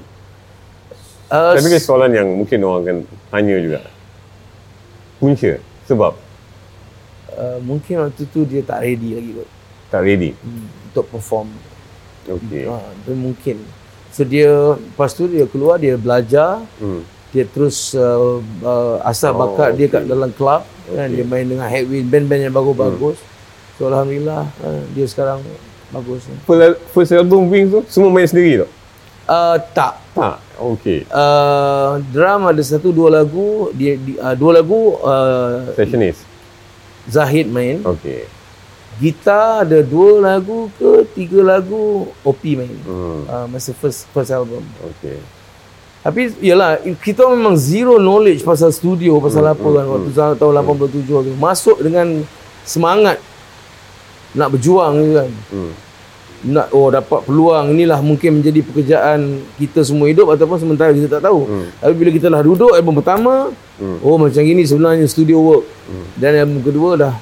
Uh, 1.31 1.55
Saya 1.55 1.63
fikir 1.63 1.81
soalan 1.81 2.11
yang 2.11 2.27
mungkin 2.27 2.59
orang 2.67 2.81
akan 2.83 2.97
tanya 3.31 3.55
juga. 3.57 3.79
Punca, 5.23 5.55
sebab 5.87 6.13
uh, 7.31 7.57
mungkin 7.63 8.03
waktu 8.03 8.27
tu 8.27 8.43
dia 8.43 8.59
tak 8.59 8.83
ready 8.83 9.15
lagi 9.15 9.31
kot 9.39 9.49
tak 9.93 10.01
ready. 10.03 10.33
hmm, 10.33 10.89
untuk 10.89 11.05
perform. 11.13 11.53
Okay. 12.25 12.65
Ha, 12.65 12.81
tu 13.05 13.13
mungkin. 13.13 13.61
So 14.09 14.25
dia 14.25 14.49
lepas 14.73 15.13
tu 15.13 15.29
dia 15.29 15.45
keluar 15.45 15.77
dia 15.77 15.93
belajar, 15.95 16.65
Hmm. 16.81 17.05
Dia 17.33 17.49
terus 17.49 17.97
uh, 17.97 18.37
uh, 18.61 19.01
asal 19.09 19.33
Oh, 19.33 19.39
bakat 19.41 19.73
dia 19.73 19.89
kat 19.89 20.05
okay. 20.05 20.11
dalam 20.13 20.29
club 20.37 20.61
kan 20.85 21.09
Okay. 21.09 21.17
dia 21.17 21.25
main 21.25 21.45
dengan 21.49 21.65
Headwind 21.65 22.07
band-band 22.13 22.41
yang 22.45 22.53
bagus-bagus. 22.53 23.17
Hmm. 23.17 23.31
So 23.75 23.81
alhamdulillah 23.89 24.45
uh, 24.61 24.83
dia 24.93 25.05
sekarang 25.09 25.41
bagus. 25.89 26.29
First, 26.45 26.77
first 26.93 27.11
album 27.17 27.49
Wings 27.49 27.73
tu 27.73 27.81
semua 27.89 28.13
main 28.13 28.29
sendiri 28.29 28.63
tu? 28.63 28.67
Uh, 29.25 29.57
tak. 29.73 29.97
Tak. 30.13 30.37
Okay. 30.77 31.09
Uh, 31.09 31.97
drum 32.13 32.45
ada 32.45 32.61
satu 32.61 32.93
dua 32.93 33.09
lagu 33.09 33.73
dia 33.73 33.97
di, 33.97 34.13
uh, 34.21 34.37
dua 34.37 34.61
lagu 34.61 35.01
uh, 35.01 35.73
Sessionist. 35.73 36.21
Zahid 37.09 37.49
main. 37.49 37.81
Okay. 37.81 38.29
Gitar 39.01 39.65
ada 39.65 39.81
dua 39.81 40.21
lagu 40.21 40.69
ke 40.77 41.09
tiga 41.17 41.41
lagu 41.41 42.13
OP 42.21 42.43
main. 42.53 42.77
Hmm. 42.85 43.25
Uh, 43.25 43.45
masa 43.49 43.73
first 43.73 44.05
first 44.13 44.29
album. 44.29 44.61
Okay. 44.93 45.17
Tapi 46.03 46.35
yalah 46.43 46.83
kita 46.99 47.23
memang 47.31 47.55
zero 47.55 47.95
knowledge 47.95 48.43
pasal 48.43 48.75
studio 48.75 49.23
pasal 49.23 49.47
Hmm, 49.47 49.55
apa 49.55 49.67
kan 49.71 49.85
waktu 49.87 50.09
tahun 50.35 50.53
87 50.59 51.07
tu. 51.07 51.31
Masuk 51.39 51.79
dengan 51.79 52.27
semangat 52.67 53.23
nak 54.35 54.51
berjuang 54.51 54.99
je 54.99 55.09
kan. 55.15 55.29
Hmm. 55.55 55.73
Nak 56.43 56.75
oh 56.75 56.91
dapat 56.91 57.23
peluang 57.23 57.71
inilah 57.71 58.03
mungkin 58.03 58.43
menjadi 58.43 58.59
pekerjaan 58.67 59.47
kita 59.55 59.79
semua 59.87 60.11
hidup 60.11 60.27
ataupun 60.27 60.59
sementara 60.59 60.91
kita 60.91 61.07
tak 61.07 61.23
tahu. 61.23 61.47
Hmm. 61.47 61.71
Tapi 61.79 61.93
bila 61.95 62.09
kita 62.11 62.27
lah 62.27 62.43
duduk 62.43 62.75
album 62.75 62.99
pertama, 62.99 63.55
Hmm. 63.79 63.97
oh 64.05 64.19
macam 64.19 64.43
gini 64.43 64.67
sebenarnya 64.67 65.07
studio 65.07 65.39
work. 65.39 65.65
Hmm. 65.87 66.05
Dan 66.19 66.35
album 66.35 66.59
kedua 66.67 66.99
dah 66.99 67.15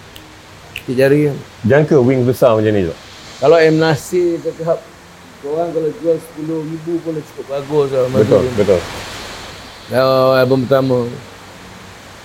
cik 0.90 0.98
jari 0.98 1.30
kan. 1.30 1.38
Jangka 1.70 2.02
Wings 2.02 2.26
besar 2.26 2.58
macam 2.58 2.74
ni 2.74 2.90
tu? 2.90 2.96
Kalau 3.38 3.62
M 3.62 3.78
Nasir 3.78 4.42
cakap 4.42 4.82
korang 5.42 5.70
kalau 5.74 5.90
jual 5.98 6.18
10 6.18 6.70
ribu 6.70 6.94
pun 7.02 7.18
dah 7.18 7.24
cukup 7.34 7.46
bagus 7.50 7.90
lah. 7.90 8.06
Betul, 8.14 8.42
tu. 8.46 8.54
betul. 8.62 8.82
Oh, 9.92 10.32
album 10.38 10.64
pertama. 10.70 11.10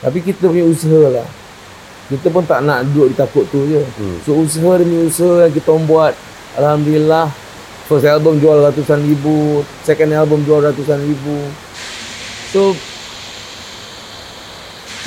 Tapi 0.05 0.19
kita 0.21 0.53
punya 0.53 0.69
usaha 0.69 1.03
lah. 1.09 1.27
Kita 2.07 2.31
pun 2.31 2.45
tak 2.47 2.63
nak 2.63 2.87
duduk 2.93 3.11
di 3.11 3.15
takut 3.19 3.45
tu 3.51 3.67
je. 3.67 3.83
Hmm. 3.83 4.17
So 4.23 4.39
usaha 4.39 4.79
demi 4.79 5.09
usaha 5.09 5.49
yang 5.49 5.55
kita 5.57 5.75
buat. 5.89 6.15
Alhamdulillah. 6.61 7.33
First 7.91 8.07
album 8.07 8.39
jual 8.39 8.63
ratusan 8.63 9.03
ribu. 9.03 9.65
Second 9.83 10.15
album 10.15 10.45
jual 10.47 10.63
ratusan 10.63 11.01
ribu. 11.03 11.51
So 12.53 12.77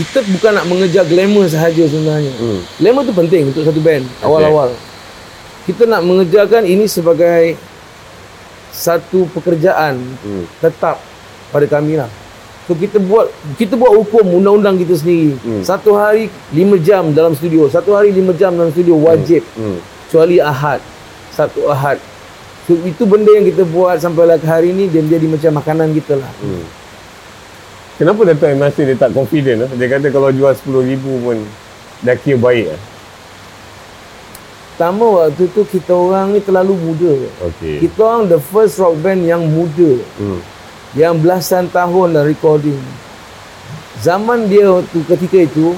kita 0.01 0.23
bukan 0.31 0.51
nak 0.55 0.65
mengejar 0.67 1.03
glamour 1.07 1.47
sahaja 1.47 1.83
sebenarnya. 1.87 2.33
Hmm. 2.35 2.59
Glamour 2.81 3.03
tu 3.07 3.13
penting 3.15 3.53
untuk 3.53 3.63
satu 3.63 3.79
band 3.79 4.03
awal-awal. 4.25 4.73
Kita 5.63 5.85
nak 5.85 6.01
mengejarkan 6.03 6.65
ini 6.65 6.89
sebagai 6.89 7.55
satu 8.69 9.25
pekerjaan 9.29 9.97
Hmm. 10.21 10.45
tetap 10.59 11.01
pada 11.49 11.65
kami 11.65 11.97
lah. 11.97 12.09
So 12.65 12.77
kita 12.77 13.01
buat 13.01 13.27
kita 13.57 13.73
buat 13.73 13.97
hukum 13.97 14.37
undang-undang 14.37 14.77
kita 14.77 14.93
sendiri. 14.93 15.33
Hmm. 15.41 15.65
Satu 15.65 15.93
hari 15.93 16.29
lima 16.49 16.77
jam 16.77 17.09
dalam 17.09 17.33
studio, 17.33 17.65
satu 17.65 17.97
hari 17.97 18.13
lima 18.13 18.29
jam 18.31 18.53
dalam 18.53 18.69
studio 18.69 18.93
wajib. 18.95 19.41
Hmm. 19.57 19.81
Kecuali 20.05 20.37
Ahad. 20.37 20.77
Satu 21.33 21.65
Ahad. 21.65 21.97
So 22.65 22.77
itu 22.79 23.01
benda 23.03 23.33
yang 23.33 23.43
kita 23.43 23.65
buat 23.65 23.97
sampai 23.97 24.25
lah 24.25 24.37
ke 24.37 24.45
hari 24.45 24.69
ni 24.69 24.85
dia 24.85 25.01
menjadi 25.01 25.25
macam 25.25 25.51
makanan 25.57 25.89
kita 25.91 26.21
lah. 26.21 26.29
Hmm. 26.39 26.61
Kenapa 27.97 28.21
Dato' 28.23 28.47
M. 28.47 28.61
Nasir 28.61 28.85
dia 28.85 28.95
tak 28.95 29.11
confident? 29.11 29.65
eh? 29.65 29.69
Dia 29.75 29.89
kata 29.89 30.07
kalau 30.07 30.29
jual 30.29 30.53
RM10,000 30.55 31.03
pun 31.19 31.37
dah 31.99 32.15
kira 32.15 32.37
baik. 32.37 32.65
eh? 32.69 32.79
Pertama 34.79 35.27
waktu 35.27 35.51
tu 35.51 35.67
kita 35.67 35.91
orang 35.91 36.31
ni 36.31 36.39
terlalu 36.39 36.71
muda. 36.79 37.11
Okay. 37.51 37.83
Kita 37.83 37.99
orang 37.99 38.31
the 38.31 38.39
first 38.39 38.79
rock 38.79 38.95
band 39.03 39.27
yang 39.27 39.43
muda. 39.43 39.99
Hmm. 40.15 40.39
yang 40.95 41.19
belasan 41.19 41.67
tahun 41.67 42.15
dah 42.15 42.23
recording. 42.23 42.79
Zaman 43.99 44.47
dia 44.47 44.71
waktu 44.71 45.03
ketika 45.03 45.51
itu, 45.51 45.75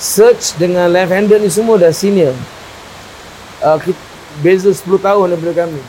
Search 0.00 0.56
dengan 0.56 0.88
Left 0.88 1.12
Handed 1.12 1.36
ni 1.36 1.52
semua 1.52 1.76
dah 1.76 1.92
senior. 1.92 2.32
Uh, 3.60 3.76
kita, 3.76 4.00
beza 4.40 4.72
10 4.72 4.88
tahun 5.04 5.36
daripada 5.36 5.68
kami. 5.68 5.82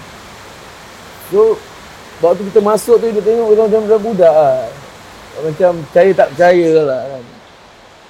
So, 1.31 1.55
waktu 2.19 2.43
kita 2.51 2.59
masuk 2.59 2.99
tu, 2.99 3.15
dia 3.15 3.23
tengok 3.23 3.47
kita 3.55 3.61
macam 3.63 3.81
budak 3.87 4.01
budak 4.03 4.33
lah. 4.35 4.67
Macam 5.39 5.71
percaya 5.87 6.11
tak 6.11 6.27
percaya 6.35 6.69
lah 6.83 7.01
kan. 7.15 7.23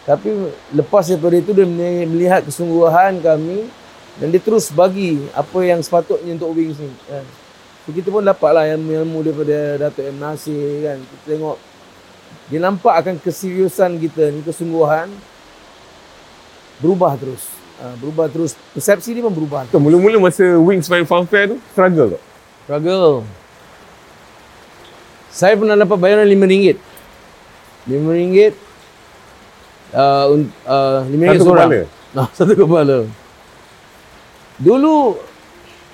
Tapi 0.10 0.30
lepas 0.74 1.06
daripada 1.06 1.36
itu, 1.38 1.52
dia 1.54 1.70
melihat 2.10 2.42
kesungguhan 2.42 3.22
kami 3.22 3.70
dan 4.20 4.28
dia 4.36 4.42
terus 4.44 4.68
bagi 4.70 5.24
apa 5.32 5.60
yang 5.64 5.80
sepatutnya 5.80 6.36
untuk 6.36 6.52
Wings 6.52 6.76
ni. 6.76 6.92
Kan. 7.08 7.26
So, 7.88 7.96
kita 7.96 8.12
pun 8.12 8.22
dapat 8.22 8.52
lah 8.52 8.64
ilmu-ilmu 8.76 9.24
daripada 9.24 9.88
Dato' 9.88 10.04
M. 10.04 10.20
Nasir 10.20 10.84
kan. 10.84 11.00
Kita 11.00 11.24
tengok 11.40 11.58
dia 12.52 12.60
nampak 12.60 12.94
akan 13.00 13.16
keseriusan 13.22 13.96
kita 14.02 14.34
ni, 14.36 14.44
kesungguhan 14.44 15.08
berubah 16.84 17.16
terus. 17.16 17.48
Ha, 17.80 17.96
berubah 17.96 18.28
terus. 18.28 18.60
Persepsi 18.76 19.16
dia 19.16 19.24
pun 19.24 19.32
berubah. 19.32 19.72
So, 19.72 19.80
mula-mula 19.80 20.20
masa 20.20 20.44
Wings 20.60 20.92
main 20.92 21.08
fanfare 21.08 21.56
tu, 21.56 21.58
struggle 21.72 22.20
tak? 22.20 22.24
Struggle. 22.68 23.24
Saya 25.32 25.56
pernah 25.56 25.80
dapat 25.80 25.96
bayaran 25.96 26.28
RM5. 26.28 26.76
RM5 27.88 28.38
uh, 29.96 30.26
uh, 30.68 31.00
RM5 31.08 31.24
Satu 31.24 31.46
seorang. 31.48 31.70
kepala? 31.72 31.80
Nah, 32.12 32.28
satu 32.38 32.54
kepala. 32.54 32.98
Dulu 34.60 35.16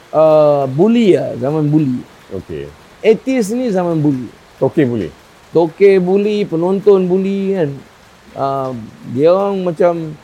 uh, 0.09 0.65
bully 0.69 1.13
lah, 1.13 1.37
zaman 1.37 1.69
bully. 1.69 2.01
Okay. 2.33 2.65
80s 3.05 3.53
ni 3.53 3.69
zaman 3.69 4.01
bully. 4.01 4.29
Okay 4.57 4.89
boleh? 4.89 5.13
Toke 5.53 6.01
bully, 6.01 6.43
penonton 6.43 7.05
bully 7.05 7.53
kan. 7.53 7.69
Uh, 8.35 8.71
dia 9.15 9.31
orang 9.31 9.63
macam 9.63 10.17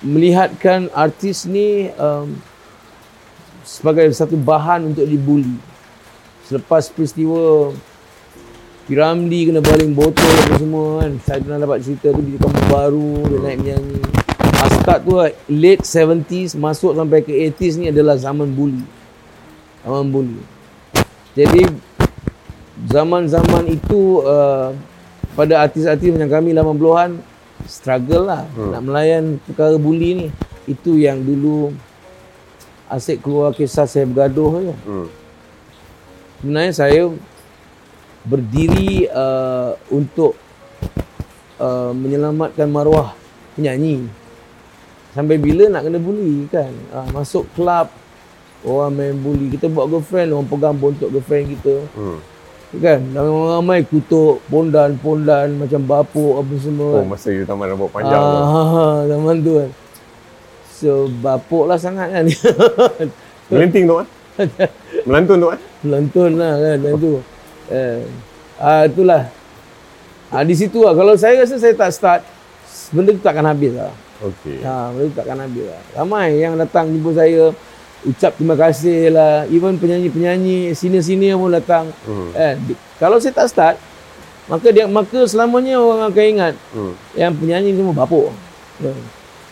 melihatkan 0.00 0.88
artis 0.92 1.44
ni 1.44 1.88
um, 1.96 2.36
sebagai 3.64 4.08
satu 4.14 4.38
bahan 4.38 4.94
untuk 4.94 5.04
dibuli. 5.04 5.56
Selepas 6.46 6.92
peristiwa 6.92 7.72
Piramli 8.82 9.46
kena 9.46 9.62
baling 9.62 9.94
botol 9.94 10.26
apa 10.42 10.58
semua 10.58 11.06
kan. 11.06 11.12
Saya 11.22 11.38
pernah 11.38 11.58
dapat 11.62 11.78
cerita 11.86 12.10
tu 12.10 12.20
di 12.20 12.34
kampung 12.34 12.68
baru, 12.68 13.10
dia 13.30 13.38
naik 13.38 13.58
menyanyi. 13.62 14.11
Ah, 14.62 14.70
start 14.78 15.02
tu 15.02 15.18
late 15.50 15.82
70s 15.82 16.54
masuk 16.54 16.94
sampai 16.94 17.18
ke 17.26 17.34
80s 17.50 17.82
ni 17.82 17.90
adalah 17.90 18.14
zaman 18.14 18.46
bully. 18.46 18.86
Zaman 19.82 20.06
bully. 20.06 20.38
Jadi 21.34 21.66
zaman-zaman 22.86 23.66
itu 23.66 24.22
uh, 24.22 24.70
pada 25.34 25.66
artis-artis 25.66 26.14
macam 26.14 26.30
kami 26.30 26.54
80-an 26.54 27.10
struggle 27.66 28.30
lah 28.30 28.46
hmm. 28.54 28.70
nak 28.70 28.82
melayan 28.86 29.24
perkara 29.42 29.74
bully 29.82 30.10
ni. 30.14 30.28
Itu 30.70 30.94
yang 30.94 31.26
dulu 31.26 31.74
asyik 32.86 33.18
keluar 33.18 33.50
kisah 33.58 33.90
saya 33.90 34.06
bergaduh 34.06 34.62
je. 34.62 34.74
Hmm. 34.86 35.08
Sebenarnya 36.38 36.70
saya 36.70 37.10
berdiri 38.22 39.10
uh, 39.10 39.74
untuk 39.90 40.38
uh, 41.58 41.90
menyelamatkan 41.90 42.70
maruah 42.70 43.18
penyanyi. 43.58 44.21
Sampai 45.12 45.36
bila 45.36 45.68
nak 45.68 45.84
kena 45.84 46.00
bully 46.00 46.48
kan? 46.48 46.72
Uh, 46.88 47.06
masuk 47.12 47.44
kelab 47.52 47.92
orang 48.64 48.92
main 48.96 49.16
bully. 49.16 49.52
Kita 49.52 49.68
buat 49.68 49.88
girlfriend, 49.88 50.32
orang 50.32 50.48
pegang 50.48 50.76
bontot 50.76 51.08
girlfriend 51.12 51.52
kita. 51.52 51.74
Hmm. 51.92 52.18
kan 52.72 53.04
ramai-ramai 53.12 53.84
kutuk 53.84 54.40
pondan-pondan 54.48 55.60
macam 55.60 55.84
bapuk 55.84 56.40
apa 56.40 56.54
semua 56.56 57.04
Oh, 57.04 57.04
masa 57.04 57.28
you 57.28 57.44
taman 57.44 57.68
rambut 57.68 57.92
panjang 57.92 58.16
tu. 58.16 58.38
ah, 58.40 59.04
zaman 59.12 59.36
tu 59.44 59.52
kan 59.60 59.70
so 60.72 61.04
bapuk 61.20 61.68
lah 61.68 61.76
sangat 61.76 62.08
kan 62.08 62.24
Melenting 63.52 63.84
tu 63.84 64.00
kan? 64.00 64.08
Melantun 65.06 65.36
tu 65.36 65.48
kan? 65.52 65.60
Melantun 65.84 66.30
lah 66.40 66.52
kan 66.56 66.76
time 66.80 66.96
tu. 66.96 67.12
Eh, 67.68 68.00
ah, 68.56 68.82
itulah. 68.88 69.22
Ah, 70.32 70.40
di 70.40 70.54
situ 70.56 70.80
lah. 70.80 70.96
Kalau 70.96 71.12
saya 71.20 71.44
rasa 71.44 71.60
saya 71.60 71.76
tak 71.76 71.92
start, 71.92 72.20
benda 72.88 73.12
tu 73.12 73.20
takkan 73.20 73.44
habis 73.44 73.76
lah. 73.76 73.92
Okey. 74.22 74.62
Ha, 74.62 74.94
tu 74.94 75.10
takkan 75.18 75.38
habis 75.42 75.66
lah. 75.66 75.82
Ramai 75.98 76.38
yang 76.38 76.54
datang 76.54 76.94
jumpa 76.94 77.10
saya, 77.12 77.50
ucap 78.06 78.32
terima 78.38 78.54
kasih 78.54 79.10
lah. 79.10 79.44
Even 79.50 79.74
penyanyi-penyanyi, 79.76 80.70
senior-senior 80.72 81.34
pun 81.38 81.50
datang. 81.50 81.90
Hmm. 82.06 82.30
Eh, 82.34 82.54
di, 82.62 82.72
kalau 83.02 83.18
saya 83.18 83.34
tak 83.34 83.50
start, 83.50 83.76
maka 84.46 84.70
dia 84.70 84.86
maka 84.86 85.26
selamanya 85.26 85.78
orang 85.78 86.10
akan 86.10 86.24
ingat 86.24 86.54
Hmm. 86.74 86.94
yang 87.18 87.34
penyanyi 87.34 87.74
semua 87.74 87.94
bapuk. 87.94 88.30
Ya. 88.78 88.94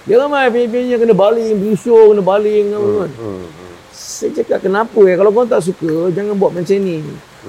Dia 0.07 0.17
ramai 0.23 0.47
penyanyi-penyanyi 0.51 0.97
kena 0.99 1.15
baling, 1.15 1.55
berusur, 1.59 2.15
kena 2.15 2.23
baling. 2.23 2.65
apa 2.71 2.89
kan. 3.07 3.11
Hmm. 3.19 3.43
hmm. 3.43 3.45
Saya 3.91 4.31
cakap 4.33 4.65
kenapa 4.65 5.01
ya 5.05 5.15
kalau 5.19 5.31
kau 5.35 5.45
tak 5.45 5.61
suka 5.61 6.09
jangan 6.15 6.35
buat 6.39 6.55
macam 6.55 6.79
ni. 6.79 7.03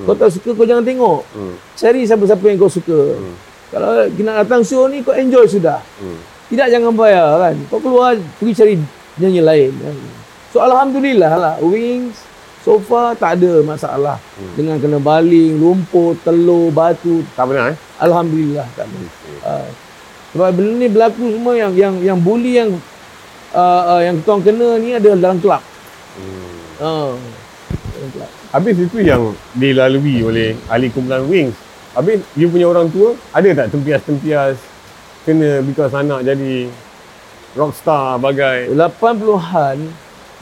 Kau 0.04 0.16
tak 0.18 0.34
suka 0.34 0.56
kau 0.58 0.66
jangan 0.66 0.84
tengok. 0.84 1.22
Hmm. 1.38 1.56
Cari 1.78 2.02
siapa-siapa 2.04 2.46
yang 2.50 2.58
kau 2.58 2.72
suka. 2.72 3.18
Hmm. 3.18 3.36
Kalau 3.72 3.90
nak 4.10 4.36
datang 4.44 4.62
show 4.68 4.90
ni 4.92 5.00
kau 5.00 5.16
enjoy 5.16 5.48
sudah. 5.48 5.80
Hmm. 6.02 6.31
Tidak 6.52 6.68
jangan 6.68 6.92
bayar 6.92 7.28
kan. 7.40 7.56
Kau 7.72 7.80
keluar 7.80 8.20
pergi 8.38 8.54
cari 8.54 8.74
nyanyi 9.18 9.42
lain. 9.42 9.72
kan. 9.80 9.96
So 10.52 10.60
alhamdulillah 10.60 11.32
lah 11.40 11.56
Wings 11.64 12.28
so 12.62 12.76
far 12.78 13.16
tak 13.16 13.40
ada 13.40 13.64
masalah 13.64 14.20
Hmm. 14.36 14.54
dengan 14.60 14.76
kena 14.78 15.00
baling, 15.00 15.58
lumpur, 15.58 16.14
telur, 16.22 16.68
batu. 16.70 17.24
Tak 17.34 17.48
benar 17.48 17.72
eh? 17.72 17.78
Alhamdulillah 18.04 18.68
tak 18.76 18.84
ada. 18.84 19.00
Uh, 19.48 19.68
sebab 20.36 20.50
benda 20.52 20.72
ni 20.76 20.88
berlaku 20.92 21.24
semua 21.32 21.54
yang 21.56 21.72
yang 21.74 21.96
yang 22.04 22.20
bully 22.20 22.60
yang 22.60 22.70
uh, 23.56 23.84
uh, 23.96 24.02
yang 24.04 24.20
kita 24.20 24.30
orang 24.32 24.44
kena 24.44 24.68
ni 24.78 24.90
adalah 24.92 25.18
dalam 25.18 25.38
kelab. 25.40 25.64
Hmm. 26.20 26.56
Uh, 26.84 27.12
dalam 27.96 28.10
kelab. 28.12 28.32
Habis 28.52 28.76
itu 28.84 28.98
yang 29.00 29.32
dilalui 29.56 30.20
oleh 30.28 30.50
ahli 30.68 30.92
kumpulan 30.92 31.24
Wings. 31.24 31.56
Habis 31.96 32.20
you 32.36 32.52
punya 32.52 32.68
orang 32.68 32.92
tua 32.92 33.16
ada 33.32 33.48
tak 33.56 33.72
tempias-tempias 33.72 34.60
kena 35.24 35.62
because 35.62 35.94
anak 35.94 36.26
jadi 36.26 36.72
rockstar 37.54 38.18
bagai 38.18 38.72
80-an 38.74 39.78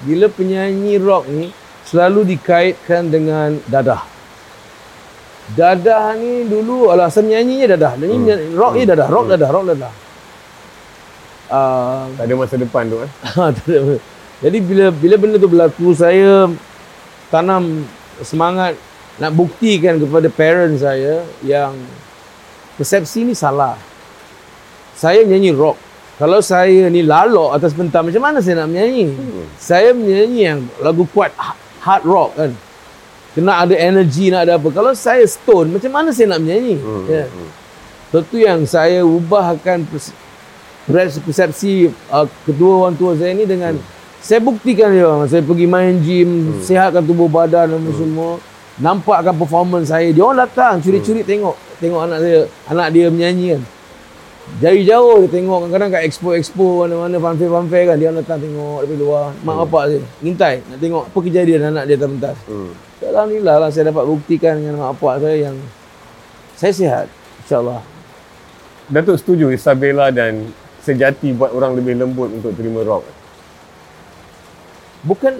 bila 0.06 0.26
penyanyi 0.32 0.96
rock 1.02 1.28
ni 1.28 1.52
selalu 1.84 2.38
dikaitkan 2.38 3.10
dengan 3.10 3.58
dadah. 3.68 4.06
Dadah 5.58 6.14
ni 6.14 6.46
dulu 6.46 6.94
ala 6.94 7.10
asal 7.10 7.26
nyanyinya 7.26 7.74
dadah. 7.74 7.98
Dia 7.98 8.06
ni 8.06 8.18
Hmm. 8.22 8.54
rock 8.54 8.74
ni 8.78 8.86
dadah, 8.86 9.08
rock 9.10 9.26
Hmm. 9.26 9.34
dadah, 9.34 9.50
rock 9.50 9.66
dadah. 9.74 9.94
Ah, 11.50 12.06
tak 12.14 12.30
ada 12.30 12.34
masa 12.38 12.56
depan 12.62 12.86
tu 12.86 13.02
eh. 13.02 13.12
tak 13.34 13.58
ada. 13.66 13.98
Jadi 14.40 14.58
bila 14.62 14.86
bila 14.94 15.16
benda 15.18 15.42
tu 15.42 15.50
berlaku 15.50 15.92
saya 15.98 16.46
tanam 17.34 17.84
semangat 18.22 18.78
nak 19.18 19.34
buktikan 19.36 19.98
kepada 19.98 20.30
parents 20.30 20.86
saya 20.86 21.26
yang 21.42 21.74
persepsi 22.78 23.26
ni 23.26 23.34
salah. 23.34 23.76
Saya 25.00 25.24
menyanyi 25.24 25.56
rock. 25.56 25.80
Kalau 26.20 26.44
saya 26.44 26.92
ni 26.92 27.00
lalok 27.00 27.56
atas 27.56 27.72
pentas 27.72 28.04
macam 28.04 28.20
mana 28.20 28.44
saya 28.44 28.60
nak 28.60 28.76
menyanyi? 28.76 29.16
Hmm. 29.16 29.48
Saya 29.56 29.96
menyanyi 29.96 30.42
yang 30.44 30.60
lagu 30.84 31.08
kuat 31.16 31.32
ha- 31.40 31.56
hard 31.80 32.04
rock 32.04 32.36
kan. 32.36 32.52
Kena 33.32 33.64
ada 33.64 33.72
energi 33.80 34.28
nak 34.28 34.44
ada 34.44 34.60
apa. 34.60 34.68
Kalau 34.76 34.92
saya 34.92 35.24
stone 35.24 35.72
macam 35.72 35.88
mana 35.96 36.12
saya 36.12 36.36
nak 36.36 36.44
menyanyi? 36.44 36.76
Hmm. 36.76 37.08
Ya. 37.08 37.24
Hmm. 37.32 37.50
Tentu 38.12 38.36
yang 38.44 38.60
saya 38.68 39.08
ubahkan 39.08 39.88
pers- 39.88 40.12
pers- 40.84 41.24
persepsi 41.24 41.88
uh, 42.12 42.28
kedua 42.44 42.84
orang 42.84 43.00
tua 43.00 43.16
saya 43.16 43.32
ni 43.32 43.48
dengan 43.48 43.80
saya 44.20 44.44
buktikan 44.44 44.92
dia 44.92 45.08
orang. 45.08 45.32
Saya 45.32 45.40
pergi 45.40 45.64
main 45.64 45.96
gym, 46.04 46.60
sihatkan 46.60 47.08
tubuh 47.08 47.32
badan 47.32 47.72
dan 47.72 47.82
semua. 47.96 48.44
Nampakkan 48.76 49.32
performance 49.32 49.88
saya. 49.88 50.12
Dia 50.12 50.28
orang 50.28 50.44
datang 50.44 50.84
curi-curi 50.84 51.24
tengok 51.24 51.56
tengok 51.80 52.04
anak 52.04 52.20
saya, 52.20 52.40
anak 52.68 52.88
dia 52.92 53.08
menyanyi 53.08 53.56
kan. 53.56 53.64
Jauh-jauh 54.58 55.24
dia 55.24 55.30
tengok 55.30 55.58
kadang-kadang 55.62 55.90
kat 55.94 56.04
expo-expo 56.10 56.84
mana-mana 56.84 57.22
fanfare-fanfare 57.22 57.86
kan 57.94 57.96
dia 58.02 58.10
datang 58.10 58.42
tengok 58.42 58.82
dari 58.82 58.98
luar. 58.98 59.30
Mak 59.46 59.56
bapak 59.70 59.84
saya 59.94 60.02
ngintai 60.26 60.56
nak 60.66 60.78
tengok 60.82 61.04
apa 61.06 61.20
kejadian 61.22 61.62
anak 61.70 61.84
dia 61.86 61.96
atas 61.96 62.10
pentas. 62.10 62.38
Hmm. 62.50 62.72
Alhamdulillah 63.00 63.56
lah 63.62 63.70
saya 63.70 63.94
dapat 63.94 64.04
buktikan 64.10 64.54
dengan 64.58 64.74
mak 64.82 64.98
bapak 64.98 65.16
saya 65.22 65.38
yang 65.38 65.56
saya 66.58 66.74
sihat 66.74 67.06
insyaAllah. 67.46 67.82
Datuk 68.90 69.22
setuju 69.22 69.54
Isabella 69.54 70.10
dan 70.10 70.50
sejati 70.82 71.30
buat 71.32 71.54
orang 71.54 71.78
lebih 71.78 72.02
lembut 72.02 72.34
untuk 72.34 72.52
terima 72.58 72.82
rock. 72.82 73.06
Bukan 75.06 75.40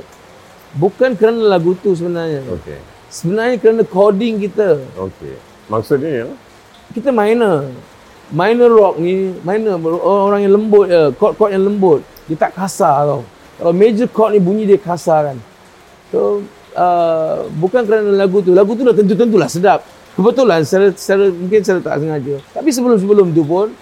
bukan 0.78 1.18
kerana 1.18 1.58
lagu 1.58 1.74
tu 1.76 1.92
sebenarnya. 1.98 2.46
Okey. 2.46 2.80
Sebenarnya 3.10 3.58
kerana 3.58 3.84
coding 3.84 4.38
kita. 4.38 4.80
Okey. 4.96 5.36
Maksudnya 5.68 6.12
ya. 6.24 6.28
Kita 6.94 7.10
minor. 7.10 7.68
Minor 8.30 8.70
rock 8.70 8.96
ni, 9.02 9.34
minor 9.42 9.82
orang 10.06 10.46
yang 10.46 10.54
lembut 10.54 10.86
je, 10.86 11.02
chord-chord 11.18 11.50
yang 11.50 11.66
lembut. 11.66 12.00
Dia 12.30 12.38
tak 12.38 12.54
kasar 12.54 13.10
tau. 13.10 13.22
Kalau 13.58 13.74
major 13.74 14.08
chord 14.08 14.38
ni 14.38 14.40
bunyi 14.40 14.64
dia 14.70 14.78
kasar 14.78 15.34
kan. 15.34 15.38
So, 16.14 16.46
uh, 16.78 17.50
bukan 17.58 17.84
kerana 17.90 18.14
lagu 18.14 18.46
tu. 18.46 18.54
Lagu 18.54 18.78
tu 18.78 18.86
dah 18.86 18.94
tentu-tentulah 18.94 19.50
sedap. 19.50 19.82
Kebetulan 20.14 20.62
secara, 20.62 20.94
secara 20.94 21.26
mungkin 21.34 21.60
secara 21.66 21.80
tak 21.82 21.96
sengaja. 22.06 22.36
Tapi 22.54 22.70
sebelum-sebelum 22.70 23.34
tu 23.34 23.42
pun 23.42 23.74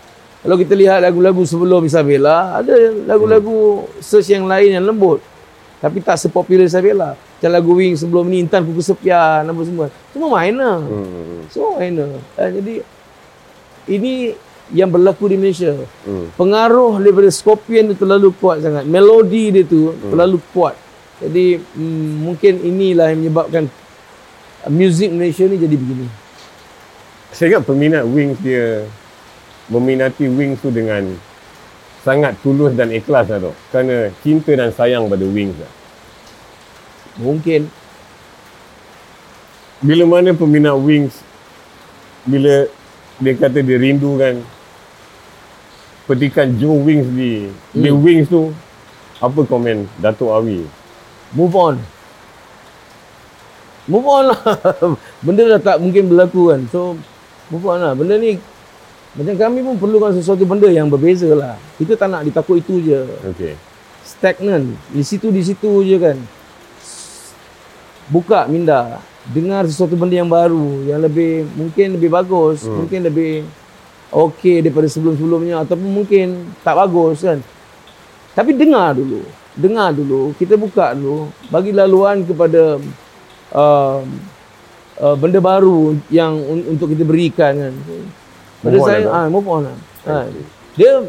kalau 0.47 0.55
kita 0.55 0.73
lihat 0.79 1.03
lagu-lagu 1.03 1.43
sebelum 1.43 1.83
Isabella, 1.83 2.62
ada 2.62 2.73
lagu-lagu 3.03 3.83
search 3.99 4.31
yang 4.31 4.47
lain 4.47 4.79
yang 4.79 4.86
lembut. 4.86 5.19
Tapi 5.77 5.99
tak 6.01 6.17
sepopular 6.17 6.65
Isabella. 6.65 7.13
Macam 7.13 7.51
lagu 7.53 7.71
Wing 7.77 7.93
sebelum 7.93 8.25
ni, 8.31 8.41
Intan 8.41 8.65
Kuku 8.65 8.81
Sepian, 8.81 9.45
apa 9.45 9.62
semua. 9.62 9.93
Semua 10.10 10.29
minor. 10.41 10.77
Hmm. 10.88 11.41
Semua 11.53 11.71
minor. 11.77 12.17
Eh, 12.33 12.49
jadi 12.49 12.73
ini 13.88 14.36
yang 14.76 14.91
berlaku 14.91 15.32
di 15.32 15.39
Malaysia. 15.39 15.73
Hmm. 16.04 16.28
Pengaruh 16.36 17.00
daripada 17.00 17.32
Scorpion 17.32 17.95
tu 17.95 17.95
terlalu 18.04 18.36
kuat 18.36 18.63
sangat. 18.63 18.84
Melodi 18.84 19.52
dia 19.52 19.63
tu 19.63 19.95
terlalu 20.12 20.43
kuat. 20.52 20.76
Jadi 21.17 21.58
mm, 21.58 22.12
mungkin 22.21 22.54
inilah 22.62 23.10
yang 23.10 23.19
menyebabkan 23.26 23.63
uh, 24.67 24.71
muzik 24.71 25.10
Malaysia 25.10 25.47
ni 25.50 25.58
jadi 25.58 25.73
begini. 25.73 26.08
Saya 27.34 27.58
ingat 27.58 27.63
peminat 27.65 28.04
Wings 28.06 28.38
dia 28.43 28.86
meminati 29.71 30.30
Wings 30.30 30.62
tu 30.62 30.69
dengan 30.69 31.15
sangat 32.06 32.38
tulus 32.43 32.76
dan 32.76 32.93
ikhlas 32.93 33.32
lah 33.34 33.39
tu. 33.39 33.52
Kerana 33.73 34.13
cinta 34.21 34.52
dan 34.54 34.69
sayang 34.69 35.10
pada 35.10 35.26
Wings 35.26 35.58
lah. 35.58 35.71
Mungkin 37.17 37.65
Bila 39.78 40.10
mana 40.10 40.34
peminat 40.34 40.73
Wings 40.82 41.21
bila 42.26 42.65
dia 43.17 43.34
kata 43.34 43.60
dia 43.65 43.77
rindukan 43.82 44.41
petikan 46.06 46.53
Joe 46.56 46.77
Wings 46.82 47.08
di 47.13 47.49
hmm. 47.49 47.82
di 47.82 47.89
Wings 47.91 48.27
tu 48.30 48.53
apa 49.17 49.41
komen 49.43 49.89
Datuk 49.97 50.30
Awi? 50.30 50.63
move 51.36 51.56
on. 51.58 51.75
Move 53.88 54.08
on 54.08 54.23
lah. 54.32 54.39
Benda 55.25 55.43
dah 55.58 55.60
tak 55.60 55.77
mungkin 55.84 56.08
berlaku 56.08 56.56
kan. 56.56 56.62
So 56.71 56.95
move 57.51 57.65
on 57.67 57.84
lah. 57.84 57.93
Benda 57.95 58.15
ni 58.15 58.39
macam 59.17 59.36
kami 59.36 59.60
pun 59.65 59.75
perlukan 59.82 60.13
sesuatu 60.13 60.45
benda 60.45 60.69
yang 60.69 60.93
berbeza 60.93 61.25
lah. 61.34 61.58
Kita 61.82 61.97
tak 61.97 62.06
nak 62.13 62.21
ditakut 62.21 62.62
itu 62.62 62.77
je. 62.86 63.01
Okey. 63.34 63.58
stagnan 64.08 64.71
di 64.95 65.03
situ 65.03 65.27
di 65.36 65.43
situ 65.43 65.84
je 65.84 65.99
kan 65.99 66.15
buka 68.08 68.47
minda 68.47 69.03
dengar 69.27 69.67
sesuatu 69.67 69.93
benda 69.93 70.15
yang 70.15 70.31
baru 70.31 70.87
yang 70.87 71.03
lebih 71.03 71.43
mungkin 71.53 71.99
lebih 71.99 72.09
bagus 72.09 72.63
Hmm. 72.63 72.83
mungkin 72.83 72.99
lebih 73.03 73.43
okey 74.07 74.63
daripada 74.63 74.87
sebelum-sebelumnya 74.87 75.67
ataupun 75.67 75.89
mungkin 75.91 76.27
tak 76.63 76.79
bagus 76.79 77.21
kan 77.21 77.43
tapi 78.31 78.55
dengar 78.55 78.95
dulu 78.95 79.19
dengar 79.51 79.91
dulu 79.91 80.31
kita 80.37 80.55
buka 80.55 80.95
dulu 80.95 81.27
bagi 81.49 81.75
laluan 81.75 82.23
kepada 82.23 82.79
uh, 83.51 83.99
uh, 85.01 85.15
benda 85.17 85.43
baru 85.43 85.97
yang 86.07 86.37
un- 86.37 86.67
untuk 86.71 86.93
kita 86.93 87.03
berikan 87.03 87.51
kan 87.51 87.73
pada 88.63 88.77
Move 88.79 88.87
saya 88.87 89.05
lah, 89.05 89.13
ah 89.13 89.25
move 89.27 89.47
on 89.47 89.61
lah 89.67 89.77
ha. 90.07 90.23
Dia 90.73 91.03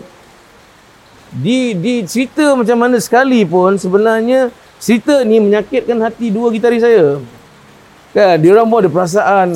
di 1.29 1.77
di 1.77 1.95
cerita 2.03 2.57
macam 2.57 2.77
mana 2.77 2.97
sekalipun 2.97 3.77
sebenarnya 3.77 4.49
cerita 4.81 5.21
ni 5.23 5.37
menyakitkan 5.39 6.01
hati 6.01 6.33
dua 6.33 6.49
gitaris 6.49 6.81
saya. 6.81 7.21
Kan, 8.19 8.43
dia 8.43 8.51
orang 8.51 8.67
pun 8.67 8.79
ada 8.83 8.91
perasaan. 8.91 9.49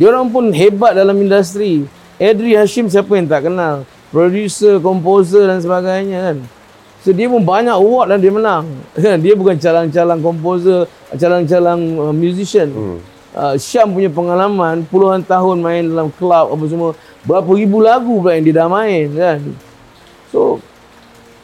Dia 0.00 0.08
orang 0.08 0.32
pun 0.32 0.48
hebat 0.56 0.96
dalam 0.96 1.12
industri. 1.20 1.84
Adri 2.16 2.56
Hashim 2.56 2.88
siapa 2.88 3.12
yang 3.12 3.28
tak 3.28 3.52
kenal? 3.52 3.84
Producer, 4.08 4.80
komposer 4.80 5.44
dan 5.44 5.60
sebagainya 5.60 6.32
kan. 6.32 6.36
So 7.04 7.12
dia 7.12 7.28
pun 7.28 7.44
banyak 7.44 7.76
award 7.76 8.16
dan 8.16 8.18
dia 8.24 8.32
menang. 8.32 8.64
Kan, 9.04 9.20
dia 9.20 9.32
bukan 9.32 9.56
calang-calang 9.56 10.20
komposer, 10.20 10.84
calang-calang 11.16 11.80
uh, 11.96 12.12
musician. 12.12 12.68
Hmm. 12.68 12.98
uh, 13.36 13.54
Syam 13.60 13.92
punya 13.92 14.08
pengalaman 14.12 14.84
puluhan 14.88 15.20
tahun 15.24 15.60
main 15.60 15.84
dalam 15.88 16.08
kelab 16.16 16.52
apa 16.52 16.64
semua 16.66 16.90
berapa 17.24 17.50
ribu 17.52 17.78
lagu 17.84 18.20
pula 18.20 18.36
yang 18.36 18.44
dia 18.48 18.54
dah 18.64 18.68
main 18.68 19.06
kan 19.12 19.40
so 20.32 20.58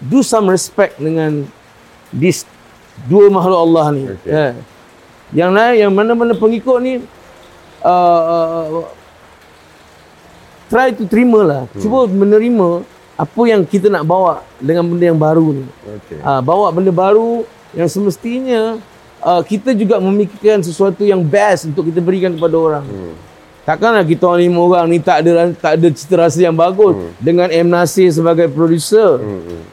do 0.00 0.24
some 0.24 0.48
respect 0.48 0.96
dengan 0.98 1.44
this 2.10 2.42
dua 3.06 3.28
makhluk 3.28 3.60
Allah 3.60 3.86
ni 3.92 4.04
Okay. 4.18 4.32
kan 4.32 4.54
yang 5.34 5.50
lain 5.50 5.74
yang 5.88 5.92
mana-mana 5.94 6.34
pengikut 6.34 6.78
ni 6.82 6.92
uh, 7.82 8.22
uh, 8.26 8.86
try 10.70 10.94
to 10.94 11.06
terima 11.06 11.40
lah 11.42 11.62
cuba 11.78 12.06
menerima 12.06 12.82
apa 13.16 13.42
yang 13.48 13.64
kita 13.64 13.88
nak 13.88 14.04
bawa 14.04 14.44
dengan 14.60 14.84
benda 14.86 15.04
yang 15.08 15.18
baru 15.18 15.62
ni 15.62 15.64
Okey. 15.88 16.20
uh, 16.20 16.40
bawa 16.44 16.68
benda 16.70 16.92
baru 16.92 17.42
yang 17.74 17.88
semestinya 17.90 18.78
uh, 19.26 19.42
kita 19.42 19.74
juga 19.74 19.98
memikirkan 19.98 20.62
sesuatu 20.62 21.02
yang 21.02 21.22
best 21.22 21.66
untuk 21.66 21.90
kita 21.90 21.98
berikan 21.98 22.34
kepada 22.38 22.56
orang. 22.56 22.84
Hmm. 22.86 23.14
Takkanlah 23.66 24.06
kita 24.06 24.22
orang 24.30 24.42
lima 24.46 24.60
orang 24.62 24.86
ni 24.94 24.98
tak 25.02 25.26
ada 25.26 25.50
tak 25.58 25.72
ada 25.74 25.88
cita 25.90 26.14
rasa 26.22 26.38
yang 26.38 26.54
bagus 26.54 26.94
dengan 27.18 27.50
M 27.50 27.66
Nasir 27.66 28.14
sebagai 28.14 28.46
producer. 28.46 29.18
Hmm. 29.18 29.66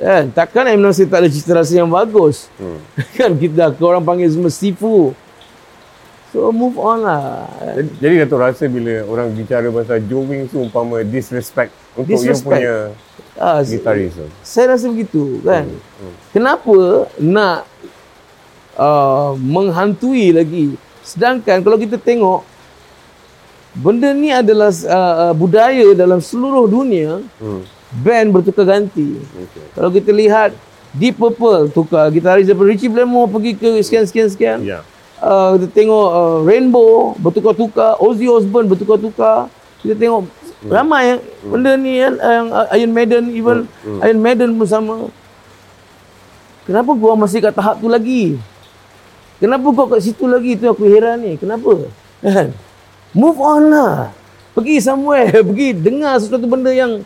Hmm. 0.00 0.06
Kan? 0.08 0.24
Takkan 0.32 0.64
M 0.72 0.80
Nasir 0.80 1.04
tak 1.04 1.20
ada 1.20 1.28
cita 1.28 1.52
rasa 1.52 1.76
yang 1.76 1.92
bagus. 1.92 2.48
Hmm. 2.56 2.80
kan 3.20 3.36
kita 3.36 3.76
orang 3.84 4.00
panggil 4.00 4.32
semua 4.32 4.48
sifu. 4.48 5.12
So 6.30 6.54
move 6.54 6.78
on 6.78 7.02
lah. 7.02 7.50
Jadi, 7.74 7.90
jadi 8.00 8.14
Datuk 8.24 8.38
rasa 8.38 8.64
bila 8.70 9.02
orang 9.04 9.34
bicara 9.34 9.66
pasal 9.68 9.98
Joe 10.06 10.22
Wing 10.24 10.46
tu 10.46 10.62
umpama 10.62 11.02
disrespect 11.02 11.74
untuk 11.98 12.16
Disrespect. 12.16 12.62
yang 12.62 12.94
punya 12.94 13.08
Ah, 13.40 13.64
gitaris 13.64 14.12
tu. 14.14 14.26
Saya 14.44 14.76
rasa 14.76 14.86
begitu 14.92 15.40
kan. 15.42 15.64
Hmm. 15.66 16.14
Kenapa 16.30 17.08
nak 17.16 17.64
uh, 18.76 19.32
menghantui 19.38 20.30
lagi? 20.30 20.76
Sedangkan 21.00 21.64
kalau 21.64 21.80
kita 21.80 21.96
tengok 21.96 22.44
benda 23.74 24.12
ni 24.12 24.28
adalah 24.28 24.68
uh, 24.70 25.14
uh, 25.30 25.34
budaya 25.34 25.94
dalam 25.96 26.22
seluruh 26.22 26.68
dunia, 26.68 27.24
Hmm. 27.42 27.64
Band 27.90 28.30
bertukar 28.30 28.64
ganti. 28.66 29.18
Okay. 29.18 29.64
Kalau 29.74 29.90
kita 29.90 30.10
lihat 30.14 30.54
Deep 30.94 31.18
Purple 31.18 31.70
tukar 31.70 32.10
gitaris 32.10 32.46
daripada 32.46 32.70
Richie 32.70 32.90
Blackmore 32.90 33.30
pergi 33.30 33.52
ke 33.54 33.78
sekian 33.82 34.04
sekian 34.06 34.28
sekian. 34.30 34.58
Ya. 34.62 34.80
Uh, 35.20 35.60
kita 35.60 35.84
tengok 35.84 36.08
uh, 36.10 36.38
Rainbow 36.42 37.14
bertukar-tukar, 37.20 38.00
Ozzy 38.00 38.26
Osbourne 38.26 38.66
bertukar-tukar. 38.66 39.52
Kita 39.84 39.94
tengok 39.94 40.26
ramai 40.66 41.16
yang 41.16 41.20
benda 41.40 41.72
ni 41.78 41.92
kan 42.00 42.14
yang 42.20 42.46
uh, 42.52 42.66
Iron 42.76 42.92
Maiden 42.92 43.24
even 43.32 43.58
Iron 44.02 44.20
Maiden 44.20 44.56
pun 44.58 44.66
sama. 44.68 44.96
Kenapa 46.64 46.90
gua 46.94 47.16
masih 47.16 47.40
kat 47.40 47.54
tahap 47.54 47.78
tu 47.80 47.88
lagi? 47.88 48.38
Kenapa 49.40 49.64
kau 49.72 49.88
kat 49.88 50.04
situ 50.04 50.28
lagi? 50.28 50.52
Tu 50.60 50.68
aku 50.68 50.84
heran 50.84 51.24
ni. 51.24 51.40
Kenapa? 51.40 51.88
Kan? 52.20 52.52
Move 53.16 53.40
on 53.40 53.62
lah. 53.72 54.12
Pergi 54.52 54.82
somewhere, 54.82 55.40
pergi 55.48 55.72
dengar 55.72 56.20
sesuatu 56.20 56.44
benda 56.44 56.68
yang 56.68 57.00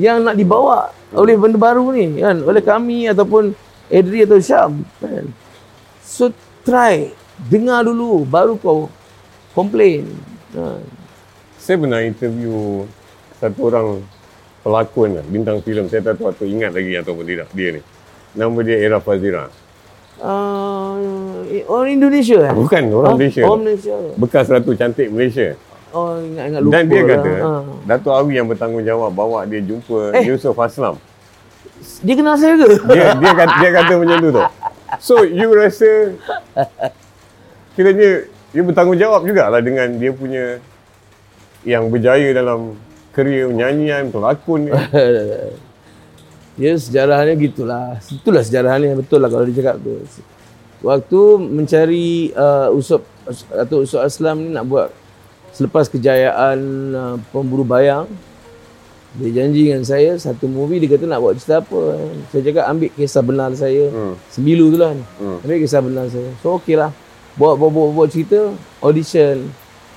yang 0.00 0.24
nak 0.24 0.34
dibawa 0.34 0.88
oleh 1.12 1.36
benda 1.36 1.60
baru 1.60 1.92
ni 1.92 2.16
kan 2.24 2.40
oleh 2.40 2.64
kami 2.64 3.04
ataupun 3.12 3.52
Adri 3.92 4.24
atau 4.24 4.40
Syam 4.40 4.80
kan. 4.96 5.28
So 6.00 6.32
try 6.64 7.12
dengar 7.36 7.84
dulu 7.84 8.24
baru 8.24 8.56
kau 8.56 8.88
complain. 9.52 10.08
Ha. 10.56 10.80
Saya 11.60 11.76
pernah 11.76 12.00
interview 12.00 12.86
satu 13.36 13.60
orang 13.68 14.00
pelakon 14.64 15.20
lah, 15.20 15.24
bintang 15.28 15.60
filem. 15.60 15.88
Saya 15.92 16.00
tak 16.00 16.20
tahu 16.20 16.32
atau 16.32 16.44
ingat 16.48 16.72
lagi 16.72 16.92
ataupun 16.96 17.24
tidak 17.28 17.48
dia 17.52 17.76
ni. 17.76 17.82
Nama 18.32 18.58
dia 18.64 18.76
Era 18.78 18.98
Fazira. 19.02 19.50
Uh, 20.20 21.48
orang 21.64 21.96
Indonesia 21.96 22.44
eh? 22.44 22.52
Bukan 22.52 22.92
orang 22.92 23.12
Ah, 23.12 23.16
Malaysia. 23.16 23.42
Orang 23.42 23.62
Malaysia. 23.64 23.96
Bekas 24.20 24.46
Ratu 24.52 24.76
Cantik 24.76 25.08
Malaysia. 25.08 25.56
Oh 25.90 26.14
ingat 26.16 26.44
ingat 26.50 26.60
lupa. 26.62 26.72
Dan 26.72 26.84
dia 26.86 27.00
lah. 27.00 27.08
kata, 27.10 27.30
Ha. 27.34 27.50
Datuk 27.86 28.14
Awi 28.14 28.32
yang 28.38 28.46
bertanggungjawab 28.46 29.10
bawa 29.10 29.42
dia 29.44 29.58
jumpa 29.58 30.14
Eh. 30.14 30.24
Yusuf 30.30 30.54
Aslam. 30.54 30.96
Dia 32.00 32.14
kenal 32.14 32.36
saya 32.36 32.54
ke? 32.54 32.68
Dia 32.92 33.04
dia 33.16 33.32
kata, 33.32 33.54
dia 33.58 33.70
kata 33.72 33.92
macam 33.98 34.16
tu 34.18 34.30
tu. 34.30 34.42
So 34.98 35.14
you 35.22 35.48
rasa 35.50 36.14
kiranya 37.74 38.10
dia 38.50 38.62
bertanggungjawab 38.62 39.20
jugalah 39.24 39.60
dengan 39.62 39.88
dia 39.94 40.10
punya 40.10 40.44
yang 41.62 41.86
berjaya 41.88 42.30
dalam 42.32 42.74
kerjaya 43.10 43.50
nyanyian, 43.50 44.10
pelakon 44.10 44.68
ni. 44.68 44.72
Ya 46.60 46.76
sejarahnya 46.76 47.40
gitulah. 47.40 47.96
Itulah 48.04 48.44
sejarahnya 48.44 48.92
betul 48.92 49.24
lah 49.24 49.32
kalau 49.32 49.48
dia 49.48 49.64
cakap 49.64 49.80
tu. 49.80 49.96
Waktu 50.84 51.20
mencari 51.40 52.36
uh, 52.36 52.68
Usop 52.76 53.00
atau 53.48 53.80
Usop 53.80 54.04
Aslam 54.04 54.44
ni 54.44 54.48
nak 54.52 54.68
buat 54.68 54.92
selepas 55.60 55.92
kejayaan 55.92 56.58
uh, 56.96 57.16
pemburu 57.36 57.68
bayang 57.68 58.08
dia 59.20 59.42
janji 59.42 59.68
dengan 59.68 59.84
saya 59.84 60.16
satu 60.16 60.48
movie 60.48 60.80
dia 60.80 60.88
kata 60.88 61.04
nak 61.04 61.20
buat 61.20 61.36
cerita 61.36 61.60
apa 61.60 61.98
saya 62.32 62.40
cakap 62.46 62.64
ambil 62.70 62.88
kisah 62.94 63.22
benar 63.26 63.50
saya. 63.58 63.84
Hmm. 63.92 64.14
sembilu 64.32 64.70
tu 64.72 64.78
lah. 64.80 64.94
Hmm. 65.20 65.42
ambil 65.44 65.58
kisah 65.60 65.80
benar 65.84 66.06
saya. 66.08 66.30
So 66.40 66.56
okey 66.62 66.80
lah. 66.80 66.94
Buat, 67.34 67.58
buat, 67.58 67.70
buat, 67.74 67.88
buat 67.92 68.08
cerita 68.08 68.54
audition. 68.80 69.50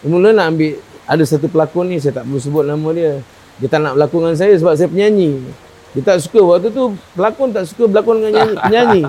Mula 0.03 0.35
nak 0.35 0.51
ambil 0.51 0.81
ada 1.07 1.23
satu 1.23 1.47
pelakon 1.47 1.93
ni 1.93 2.01
saya 2.01 2.19
tak 2.19 2.25
perlu 2.25 2.41
sebut 2.41 2.65
nama 2.65 2.89
dia. 2.91 3.21
Dia 3.61 3.67
tak 3.69 3.85
nak 3.85 3.93
berlakon 3.95 4.19
dengan 4.27 4.37
saya 4.41 4.53
sebab 4.57 4.73
saya 4.75 4.89
penyanyi. 4.89 5.45
Dia 5.93 6.01
tak 6.01 6.17
suka. 6.25 6.41
Waktu 6.41 6.73
tu 6.73 6.97
pelakon 7.13 7.53
tak 7.53 7.69
suka 7.69 7.85
berlakon 7.85 8.17
dengan 8.19 8.33
nyanyi, 8.33 8.55
penyanyi. 8.65 9.03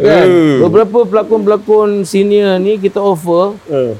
Kan? 0.00 0.26
Oh. 0.32 0.56
beberapa 0.64 1.04
pelakon-pelakon 1.04 2.08
senior 2.08 2.56
ni 2.56 2.80
kita 2.80 2.96
offer 2.96 3.58
Uh. 3.68 3.92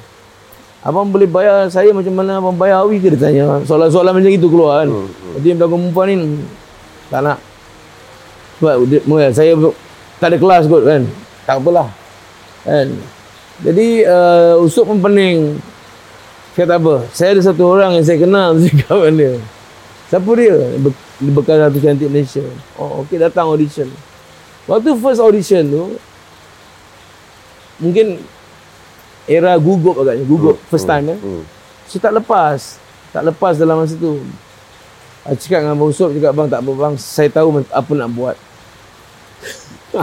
Abang 0.80 1.12
boleh 1.12 1.28
bayar 1.28 1.68
saya 1.68 1.92
macam 1.92 2.14
mana 2.16 2.40
abang 2.40 2.56
bayar 2.56 2.80
Awi 2.88 2.96
ke 3.04 3.12
dia 3.12 3.20
tanya. 3.20 3.60
Soalan-soalan 3.68 4.16
macam 4.16 4.32
itu 4.32 4.48
keluar 4.48 4.80
kan. 4.80 4.88
Hmm, 4.88 5.08
Jadi 5.36 5.46
yang 5.52 5.58
pelakon 5.60 5.78
perempuan 5.92 6.06
ni 6.08 6.16
tak 7.12 7.20
nak. 7.20 7.38
Sebab 8.56 8.74
dia, 8.88 9.00
saya 9.36 9.52
tak 10.16 10.28
ada 10.32 10.36
kelas 10.40 10.64
kot 10.68 10.82
kan. 10.88 11.02
Tak 11.44 11.60
apalah. 11.60 11.88
Kan. 12.64 12.88
Jadi 13.60 14.08
uh, 14.08 14.56
Usop 14.64 14.88
pun 14.88 15.04
pening. 15.04 15.60
Kata 16.56 16.80
apa? 16.80 17.04
Saya 17.12 17.36
ada 17.36 17.42
satu 17.44 17.62
orang 17.76 18.00
yang 18.00 18.04
saya 18.04 18.16
kenal 18.16 18.56
cakap 18.64 18.96
dengan 19.04 19.14
dia. 19.20 19.32
Siapa 20.08 20.30
dia? 20.34 20.56
Be- 20.80 21.08
Dia 21.20 21.30
bekas 21.36 21.56
Ratu 21.60 21.78
Cantik 21.84 22.08
Malaysia. 22.08 22.44
Oh 22.80 23.04
okey 23.04 23.20
datang 23.20 23.52
audition. 23.52 23.92
Waktu 24.64 24.96
first 24.96 25.20
audition 25.20 25.60
tu 25.68 25.84
mungkin 27.80 28.20
era 29.30 29.54
gugup 29.56 29.94
agaknya 29.96 30.26
gugup 30.26 30.58
first 30.66 30.84
time 30.84 31.06
eh 31.08 31.18
Hmm. 31.18 31.46
so 31.86 31.96
tak 31.96 32.10
lepas 32.12 32.82
tak 33.08 33.22
lepas 33.24 33.54
dalam 33.54 33.78
masa 33.78 33.94
tu 33.94 34.18
Aku 35.20 35.36
cakap 35.36 35.60
dengan 35.60 35.76
Abang 35.76 35.90
Usop 35.90 36.10
cakap 36.10 36.32
bang 36.32 36.48
tak 36.48 36.60
apa 36.60 36.72
bang 36.72 36.94
saya 36.96 37.28
tahu 37.28 37.48
apa 37.62 37.92
nak 37.92 38.08
buat 38.10 38.36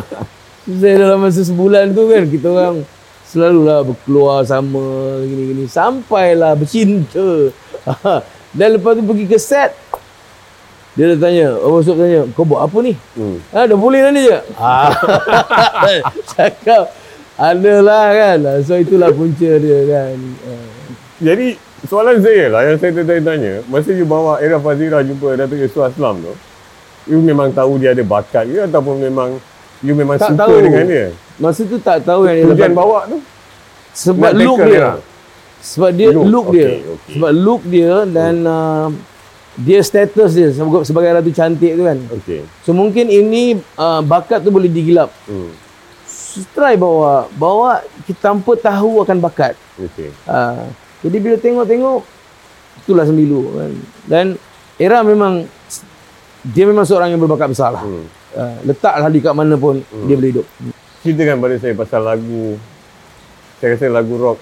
saya 0.72 0.96
dalam 0.98 1.20
masa 1.20 1.42
sebulan 1.42 1.90
tu 1.92 2.06
kan 2.06 2.24
kita 2.24 2.48
orang 2.48 2.78
selalulah 3.24 3.84
berkeluar 3.84 4.44
sama 4.44 4.80
gini-gini 5.22 5.66
sampailah 5.66 6.54
bercinta 6.54 7.50
dan 8.58 8.68
lepas 8.72 8.94
tu 8.94 9.04
pergi 9.04 9.26
ke 9.26 9.38
set 9.38 9.72
dia 10.94 11.14
dah 11.14 11.20
tanya 11.20 11.54
Abang 11.58 11.82
Usop 11.82 11.96
tanya 11.96 12.22
kau 12.34 12.42
buat 12.44 12.62
apa 12.62 12.78
ni 12.80 12.94
Hmm. 13.14 13.38
Ha, 13.50 13.66
dah 13.66 13.74
boleh 13.76 14.00
dah 14.00 14.12
ni 14.12 14.22
je. 14.22 14.38
Ah. 14.54 14.94
Cakap 16.32 16.94
adalah 17.38 18.06
kan. 18.12 18.40
So 18.66 18.76
itulah 18.76 19.14
punca 19.14 19.52
dia 19.58 19.80
kan. 19.86 20.18
Ah. 20.50 20.68
Jadi 21.18 21.48
soalan 21.86 22.18
saya 22.22 22.50
lah 22.50 22.62
yang 22.66 22.78
saya 22.82 22.92
tanya-tanya, 22.94 23.62
masa 23.70 23.94
you 23.94 24.06
bawa 24.06 24.42
Era 24.42 24.58
Fazira 24.58 25.06
jumpa 25.06 25.38
Datuk 25.38 25.62
Yusuf 25.62 25.86
Aslam 25.86 26.22
tu, 26.22 26.34
you 27.06 27.22
memang 27.22 27.54
tahu 27.54 27.78
dia 27.78 27.94
ada 27.94 28.02
bakat 28.02 28.50
ke 28.50 28.66
ataupun 28.66 28.98
memang 29.02 29.38
you 29.86 29.94
memang 29.94 30.18
Tak 30.18 30.34
suka 30.34 30.42
tahu. 30.46 30.62
dengan 30.66 30.86
dia? 30.90 31.08
Masa 31.38 31.62
tu 31.70 31.78
tak 31.78 32.02
tahu 32.02 32.26
yang 32.26 32.38
dia 32.42 32.46
Tujuan 32.50 32.72
dapat 32.74 32.82
bawa 32.82 33.00
tu? 33.06 33.18
sebab 33.98 34.30
nak 34.30 34.42
look 34.42 34.60
dia. 34.62 34.70
dia. 34.74 34.90
Sebab 35.58 35.90
dia 35.90 36.08
Look, 36.14 36.26
look, 36.30 36.48
dia. 36.54 36.70
okey, 36.70 36.78
okey. 36.86 37.12
Sebab 37.18 37.32
look 37.34 37.62
dia 37.66 37.94
dan 38.06 38.34
uh, 38.46 38.88
dia 39.58 39.80
status 39.82 40.32
dia 40.38 40.50
sebagai, 40.54 40.86
sebagai 40.86 41.10
ratu 41.18 41.32
cantik 41.34 41.74
tu 41.74 41.84
kan. 41.86 41.98
Okey. 42.14 42.42
So 42.62 42.78
mungkin 42.78 43.10
ini 43.10 43.58
uh, 43.74 44.06
bakat 44.06 44.46
tu 44.46 44.54
boleh 44.54 44.70
digilap. 44.70 45.10
Hmm. 45.26 45.50
Try 46.54 46.76
bawa. 46.76 47.32
Bawa 47.36 47.82
kita 48.04 48.34
tanpa 48.34 48.54
tahu 48.60 49.02
akan 49.02 49.18
bakat. 49.24 49.56
Okey. 49.80 50.12
Ha, 50.28 50.68
jadi 51.06 51.18
bila 51.22 51.36
tengok-tengok 51.40 52.02
itulah 52.84 53.06
sembilu 53.08 53.42
kan. 53.56 53.72
Dan 54.06 54.26
Era 54.78 55.02
memang 55.02 55.48
dia 56.46 56.66
memang 56.70 56.86
seorang 56.86 57.10
yang 57.10 57.22
berbakat 57.22 57.50
besar 57.50 57.74
lah. 57.74 57.84
Hmm. 57.84 58.06
Ha, 58.38 58.44
letaklah 58.68 59.10
di 59.10 59.20
kat 59.24 59.34
mana 59.34 59.56
pun 59.58 59.82
dia 60.06 60.16
boleh 60.20 60.32
hidup. 60.36 60.46
Ceritakan 61.02 61.38
pada 61.42 61.56
saya 61.58 61.74
pasal 61.74 62.02
lagu 62.04 62.60
saya 63.58 63.74
rasa 63.74 63.90
lagu 63.90 64.14
rock 64.22 64.40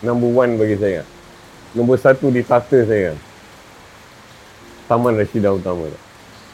number 0.00 0.30
one 0.32 0.56
bagi 0.56 0.76
saya. 0.80 1.04
Nombor 1.76 2.00
satu 2.00 2.28
di 2.28 2.40
tata 2.44 2.84
saya. 2.84 3.16
Taman 4.88 5.16
Rashidah 5.16 5.56
Utama. 5.56 5.88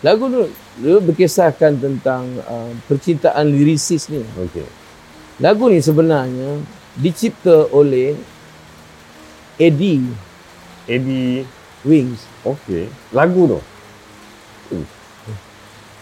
Lagu 0.03 0.31
tu 0.31 0.47
dia 0.79 1.03
berkisahkan 1.03 1.75
tentang 1.79 2.27
uh, 2.47 2.71
percintaan 2.87 3.51
lirisis 3.51 4.07
ni. 4.11 4.23
Okey. 4.23 4.67
Lagu 5.43 5.67
ni 5.71 5.83
sebenarnya 5.83 6.63
dicipta 6.99 7.67
oleh 7.71 8.15
Eddie 9.59 10.07
Eddie. 10.89 11.45
Wings. 11.87 12.27
Okay. 12.43 12.91
Lagu 13.15 13.47
tu. 13.47 13.61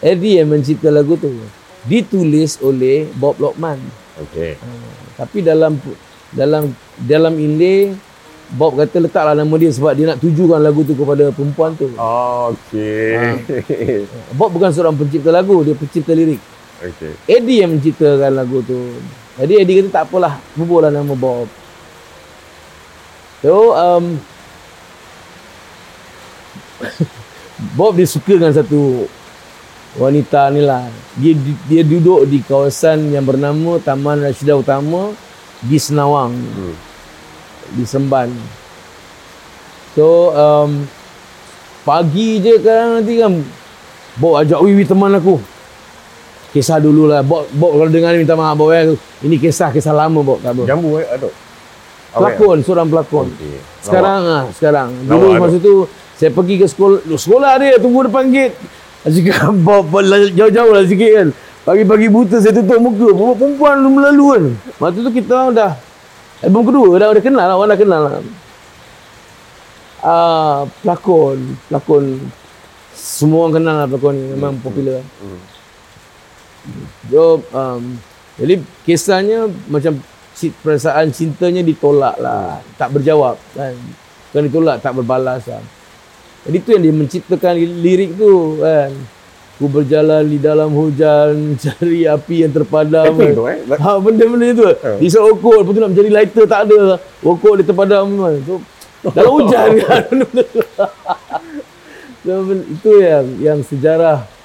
Eddie 0.00 0.40
yang 0.40 0.48
mencipta 0.48 0.88
lagu 0.88 1.20
tu. 1.20 1.28
Ditulis 1.84 2.56
oleh 2.64 3.04
Bob 3.20 3.36
Lokman. 3.36 3.76
Okay. 4.16 4.56
Tapi 5.20 5.44
dalam 5.44 5.76
dalam 6.32 6.72
dalam 6.96 7.34
inlay 7.36 7.92
Bob 8.54 8.78
kata 8.78 9.02
letaklah 9.02 9.34
nama 9.34 9.54
dia 9.58 9.74
sebab 9.74 9.90
dia 9.98 10.14
nak 10.14 10.22
tujukan 10.22 10.62
lagu 10.62 10.86
tu 10.86 10.94
kepada 10.94 11.34
perempuan 11.34 11.74
tu. 11.74 11.90
Okay. 12.54 14.06
Bob 14.38 14.54
bukan 14.54 14.70
seorang 14.70 14.94
pencipta 14.94 15.34
lagu, 15.34 15.66
dia 15.66 15.74
pencipta 15.74 16.14
lirik. 16.14 16.38
okay. 16.78 17.18
Eddie 17.26 17.66
yang 17.66 17.74
menciptakan 17.74 18.30
lagu 18.30 18.62
tu. 18.62 18.78
Jadi 19.34 19.52
Eddie 19.58 19.82
kata 19.82 19.90
tak 19.90 20.04
apalah, 20.06 20.38
bubuhlah 20.54 20.94
nama 20.94 21.10
Bob. 21.18 21.50
So, 23.42 23.74
um, 23.74 24.22
Bob 27.78 27.98
dia 27.98 28.06
suka 28.06 28.38
dengan 28.38 28.54
satu 28.54 29.10
wanita 29.98 30.54
ni 30.54 30.62
lah. 30.62 30.86
Dia, 31.18 31.34
dia 31.66 31.82
duduk 31.82 32.30
di 32.30 32.46
kawasan 32.46 33.10
yang 33.10 33.26
bernama 33.26 33.82
Taman 33.82 34.22
Rashidah 34.22 34.54
Utama 34.54 35.10
di 35.66 35.82
Senawang. 35.82 36.30
Hmm. 36.30 36.85
Di 37.74 37.84
Semban. 37.88 38.30
So, 39.96 40.30
um, 40.36 40.84
pagi 41.88 42.44
je 42.44 42.60
kadang 42.60 43.00
nanti 43.00 43.16
kan 43.16 43.32
Bob 44.20 44.44
ajak 44.44 44.60
Wiwi 44.60 44.84
teman 44.84 45.16
aku. 45.16 45.40
Kisah 46.52 46.80
dulu 46.80 47.08
lah. 47.08 47.24
Bob, 47.24 47.48
Bob 47.56 47.76
kalau 47.76 47.88
dengar 47.88 48.12
ni 48.12 48.24
minta 48.24 48.36
maaf 48.36 48.56
Bob 48.56 48.76
eh. 48.76 48.92
Ini 49.24 49.36
kisah, 49.40 49.72
kisah 49.72 49.96
lama 49.96 50.20
Bob. 50.20 50.44
Tak 50.44 50.52
apa. 50.52 50.62
Jambu 50.68 51.00
eh, 51.00 51.08
aduk. 51.08 51.32
Pelakon, 52.16 52.58
seorang 52.64 52.88
pelakon. 52.88 53.28
Okay. 53.28 53.60
Sekarang 53.84 54.20
ah, 54.24 54.42
sekarang. 54.52 54.88
Dulu 55.04 55.36
Lawak 55.36 55.40
masa 55.48 55.56
tu 55.60 55.84
saya 56.16 56.32
pergi 56.32 56.54
ke 56.56 56.66
sekolah, 56.68 57.04
sekolah 57.12 57.52
dia 57.60 57.76
tunggu 57.76 58.08
depan 58.08 58.32
gate. 58.32 58.56
Cakap 59.04 59.52
Bob 59.66 59.92
jauh-jauh 60.32 60.72
lah 60.72 60.84
sikit 60.88 61.12
kan. 61.12 61.28
Pagi-pagi 61.68 62.08
buta 62.08 62.36
saya 62.40 62.56
tutup 62.56 62.80
muka. 62.80 63.08
Perempuan 63.12 63.84
lu 63.84 63.90
melalu 63.96 64.24
kan. 64.32 64.44
Masa 64.80 64.96
tu 65.00 65.12
kita 65.12 65.52
dah 65.52 65.72
album 66.44 66.62
kedua 66.68 67.00
dah 67.00 67.08
dah 67.14 67.24
kenal 67.24 67.46
lah, 67.46 67.56
orang 67.56 67.70
dah 67.72 67.80
kenal 67.80 68.00
lah. 68.04 68.14
Ah, 70.06 70.68
pelakon, 70.84 71.56
pelakon 71.66 72.04
semua 72.92 73.48
orang 73.48 73.54
kenal 73.60 73.74
lah 73.80 73.86
pelakon 73.88 74.14
ni 74.16 74.24
memang 74.32 74.54
popular. 74.60 75.00
Hmm. 75.20 75.40
So, 77.08 77.40
um, 77.54 77.96
jadi 78.36 78.60
kisahnya 78.82 79.48
macam 79.70 80.02
perasaan 80.36 81.08
cintanya 81.14 81.64
ditolak 81.64 82.20
lah. 82.20 82.60
Tak 82.76 82.92
berjawab 82.92 83.40
kan. 83.56 83.72
Bukan 84.30 84.42
ditolak, 84.52 84.76
tak 84.84 84.92
berbalas 84.92 85.46
lah. 85.48 85.64
Jadi 86.44 86.56
tu 86.62 86.68
yang 86.76 86.82
dia 86.84 86.94
menciptakan 86.94 87.52
li- 87.56 87.80
lirik 87.80 88.10
tu 88.20 88.60
kan. 88.60 88.92
Ku 89.56 89.72
berjalan 89.72 90.28
di 90.28 90.36
dalam 90.36 90.68
hujan 90.68 91.32
cari 91.64 92.04
api 92.04 92.44
yang 92.44 92.52
terpadam. 92.52 93.08
Tapping 93.16 93.32
tu 93.32 93.44
eh. 93.48 93.58
Ha, 93.72 93.90
benda-benda 93.96 94.48
tu. 94.52 94.64
Ha. 94.68 95.00
Isap 95.00 95.22
okok, 95.32 95.64
lepas 95.64 95.72
tu 95.72 95.80
nak 95.80 95.90
mencari 95.96 96.10
lighter 96.12 96.44
tak 96.44 96.60
ada. 96.68 97.00
Okok 97.24 97.52
dia 97.56 97.64
terpadam. 97.64 98.06
So, 98.44 98.60
dalam 99.16 99.32
hujan 99.40 99.68
kan. 99.80 100.04
so, 102.24 102.32
itu 102.52 102.90
yang 103.00 103.26
yang 103.40 103.58
sejarah. 103.64 104.35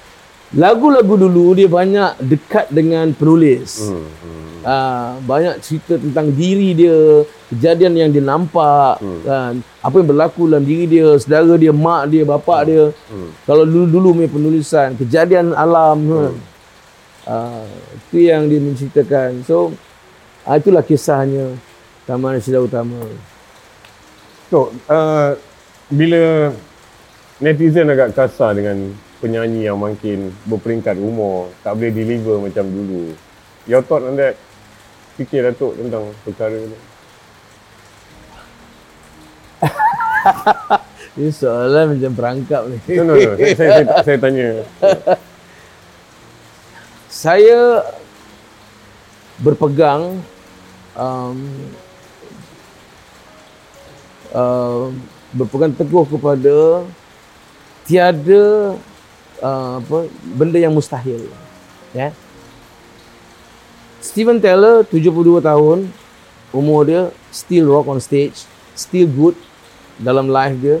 Lagu-lagu 0.52 1.16
dulu 1.16 1.56
dia 1.56 1.68
banyak 1.68 2.20
dekat 2.20 2.68
dengan 2.68 3.08
penulis. 3.16 3.88
Hmm. 3.88 4.04
hmm. 4.04 4.40
Ah, 4.62 5.18
banyak 5.26 5.58
cerita 5.58 5.98
tentang 5.98 6.30
diri 6.30 6.70
dia, 6.70 7.26
kejadian 7.50 7.98
yang 7.98 8.10
dia 8.14 8.22
nampak, 8.22 9.02
Hmm. 9.02 9.20
kan. 9.26 9.52
Apa 9.82 9.94
yang 9.98 10.08
berlaku 10.14 10.46
dalam 10.46 10.62
diri 10.62 10.86
dia, 10.86 11.18
saudara 11.18 11.58
dia, 11.58 11.74
mak 11.74 12.06
dia, 12.12 12.22
bapak 12.22 12.60
dia. 12.70 12.84
Hmm. 13.10 13.30
Kalau 13.48 13.64
dulu-dulu 13.66 14.22
punya 14.22 14.30
penulisan, 14.30 14.94
kejadian 14.94 15.56
alam 15.56 15.98
kan. 16.06 16.32
Ah, 17.26 17.66
itu 17.96 18.28
yang 18.28 18.46
dia 18.46 18.60
menceritakan. 18.62 19.42
So, 19.48 19.74
ah, 20.46 20.60
itulah 20.60 20.84
kisahnya 20.86 21.58
Taman 22.06 22.38
Rashidah 22.38 22.62
Utama. 22.62 22.98
So, 24.50 24.68
uh, 24.90 25.32
bila 25.88 26.52
netizen 27.40 27.88
agak 27.88 28.12
kasar 28.12 28.52
dengan 28.52 28.92
penyanyi 29.22 29.70
yang 29.70 29.78
makin 29.78 30.34
berperingkat 30.50 30.98
umur, 30.98 31.54
tak 31.62 31.78
boleh 31.78 31.94
deliver 31.94 32.42
macam 32.42 32.66
dulu. 32.66 33.14
Your 33.70 33.86
thought 33.86 34.02
on 34.02 34.18
that? 34.18 34.34
Fikir 35.14 35.46
Datuk 35.46 35.78
tentang 35.78 36.10
perkara 36.26 36.58
ni. 36.58 36.74
Ini 41.22 41.30
soalan 41.30 41.94
macam 41.94 42.12
perangkap 42.18 42.66
ni. 42.66 42.82
No, 42.98 43.06
no, 43.06 43.14
no. 43.14 43.38
Saya, 43.38 43.54
saya, 43.54 43.70
saya, 43.70 43.86
saya 44.02 44.18
tanya. 44.18 44.48
saya 47.22 47.60
berpegang 49.38 50.18
um, 50.96 51.38
uh, 54.34 54.90
berpegang 55.30 55.76
teguh 55.76 56.08
kepada 56.08 56.88
tiada 57.84 58.74
uh, 59.42 59.82
apa 59.82 60.08
benda 60.22 60.56
yang 60.56 60.72
mustahil 60.72 61.26
ya. 61.92 62.14
Steven 64.02 64.38
Tyler 64.38 64.86
72 64.86 65.42
tahun 65.42 65.90
umur 66.54 66.86
dia 66.86 67.02
still 67.34 67.70
rock 67.70 67.90
on 67.90 67.98
stage 67.98 68.46
still 68.78 69.04
good 69.10 69.36
dalam 70.00 70.30
live 70.30 70.56
dia. 70.62 70.78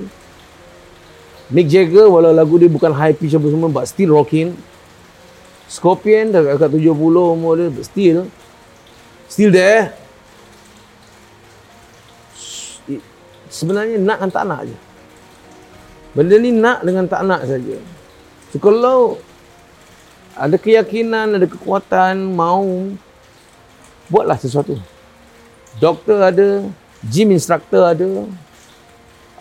Mick 1.52 1.68
Jagger 1.68 2.08
walau 2.08 2.32
lagu 2.32 2.56
dia 2.56 2.70
bukan 2.70 2.94
high 2.96 3.12
pitch 3.12 3.36
apa 3.36 3.44
semua 3.50 3.68
but 3.68 3.84
still 3.84 4.16
rocking 4.16 4.56
Scorpion 5.68 6.32
dah 6.32 6.56
kat 6.56 6.68
70 6.68 6.96
umur 6.96 7.52
dia 7.60 7.68
but 7.68 7.84
still 7.84 8.30
still 9.28 9.52
there. 9.52 9.92
Sebenarnya 13.52 14.00
nak 14.00 14.24
dan 14.24 14.30
tak 14.32 14.44
nak 14.48 14.64
je. 14.64 14.76
Benda 16.16 16.36
ni 16.40 16.52
nak 16.52 16.80
dengan 16.84 17.04
tak 17.04 17.20
nak 17.24 17.44
saja 17.44 17.76
so 18.52 18.60
kalau 18.60 19.16
ada 20.36 20.56
keyakinan 20.60 21.40
ada 21.40 21.48
kekuatan 21.48 22.20
mau 22.32 22.92
buatlah 24.12 24.36
sesuatu 24.36 24.76
doktor 25.80 26.20
ada 26.20 26.68
gym 27.08 27.32
instructor 27.32 27.88
ada 27.88 28.28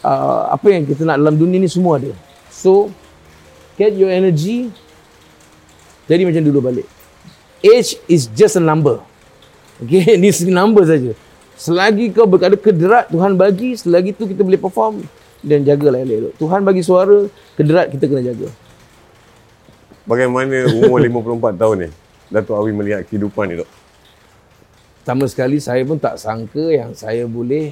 uh, 0.02 0.42
apa 0.50 0.68
yang 0.72 0.88
kita 0.88 1.04
nak 1.04 1.20
dalam 1.20 1.36
dunia 1.36 1.60
ni 1.60 1.68
semua 1.68 2.00
ada 2.00 2.16
so 2.48 2.88
get 3.76 3.92
your 4.00 4.10
energy 4.10 4.72
jadi 6.12 6.28
macam 6.28 6.44
dulu 6.44 6.60
balik. 6.60 6.88
Age 7.64 7.96
is 8.12 8.28
just 8.28 8.60
a 8.60 8.64
number. 8.64 9.00
Okay, 9.80 10.04
ni 10.22 10.28
number 10.52 10.84
saja. 10.84 11.16
Selagi 11.56 12.12
kau 12.12 12.28
berada 12.28 12.60
kederat 12.60 13.08
Tuhan 13.08 13.40
bagi, 13.40 13.80
selagi 13.80 14.12
tu 14.12 14.28
kita 14.28 14.44
boleh 14.44 14.60
perform 14.60 15.06
dan 15.40 15.64
jagalah 15.64 16.04
elok-elok. 16.04 16.34
Tuhan 16.36 16.62
bagi 16.68 16.84
suara, 16.84 17.32
kederat 17.56 17.88
kita 17.94 18.12
kena 18.12 18.28
jaga. 18.28 18.52
Bagaimana 20.12 20.68
umur 20.76 21.00
54 21.08 21.56
tahun 21.56 21.76
ni? 21.88 21.90
Datuk 22.28 22.60
Awi 22.60 22.76
melihat 22.76 23.08
kehidupan 23.08 23.48
ni, 23.48 23.64
Dok. 23.64 23.70
Pertama 25.00 25.24
sekali 25.32 25.64
saya 25.64 25.88
pun 25.88 25.96
tak 25.96 26.20
sangka 26.20 26.68
yang 26.68 26.92
saya 26.92 27.24
boleh 27.24 27.72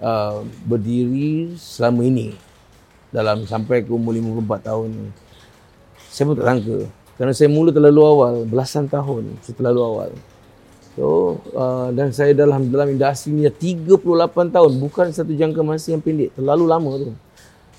uh, 0.00 0.40
berdiri 0.64 1.52
selama 1.60 2.00
ini 2.00 2.32
dalam 3.12 3.44
sampai 3.44 3.84
ke 3.84 3.92
umur 3.92 4.16
54 4.16 4.68
tahun 4.72 4.88
ni. 4.88 5.08
Saya 6.08 6.24
pun 6.32 6.34
tak 6.40 6.48
sangka. 6.48 6.78
Kerana 7.20 7.32
saya 7.36 7.48
mula 7.52 7.70
terlalu 7.76 8.00
awal, 8.00 8.34
belasan 8.48 8.88
tahun 8.88 9.36
saya 9.44 9.52
terlalu 9.52 9.80
awal. 9.84 10.10
So, 10.96 11.36
uh, 11.52 11.92
dan 11.92 12.08
saya 12.08 12.32
dalam 12.32 12.72
dalam 12.72 12.96
industri 12.96 13.36
ni 13.36 13.44
dah 13.44 13.52
38 13.52 14.00
tahun, 14.48 14.72
bukan 14.80 15.12
satu 15.12 15.36
jangka 15.36 15.60
masa 15.60 15.92
yang 15.92 16.00
pendek, 16.00 16.32
terlalu 16.32 16.64
lama 16.64 16.92
tu. 16.96 17.12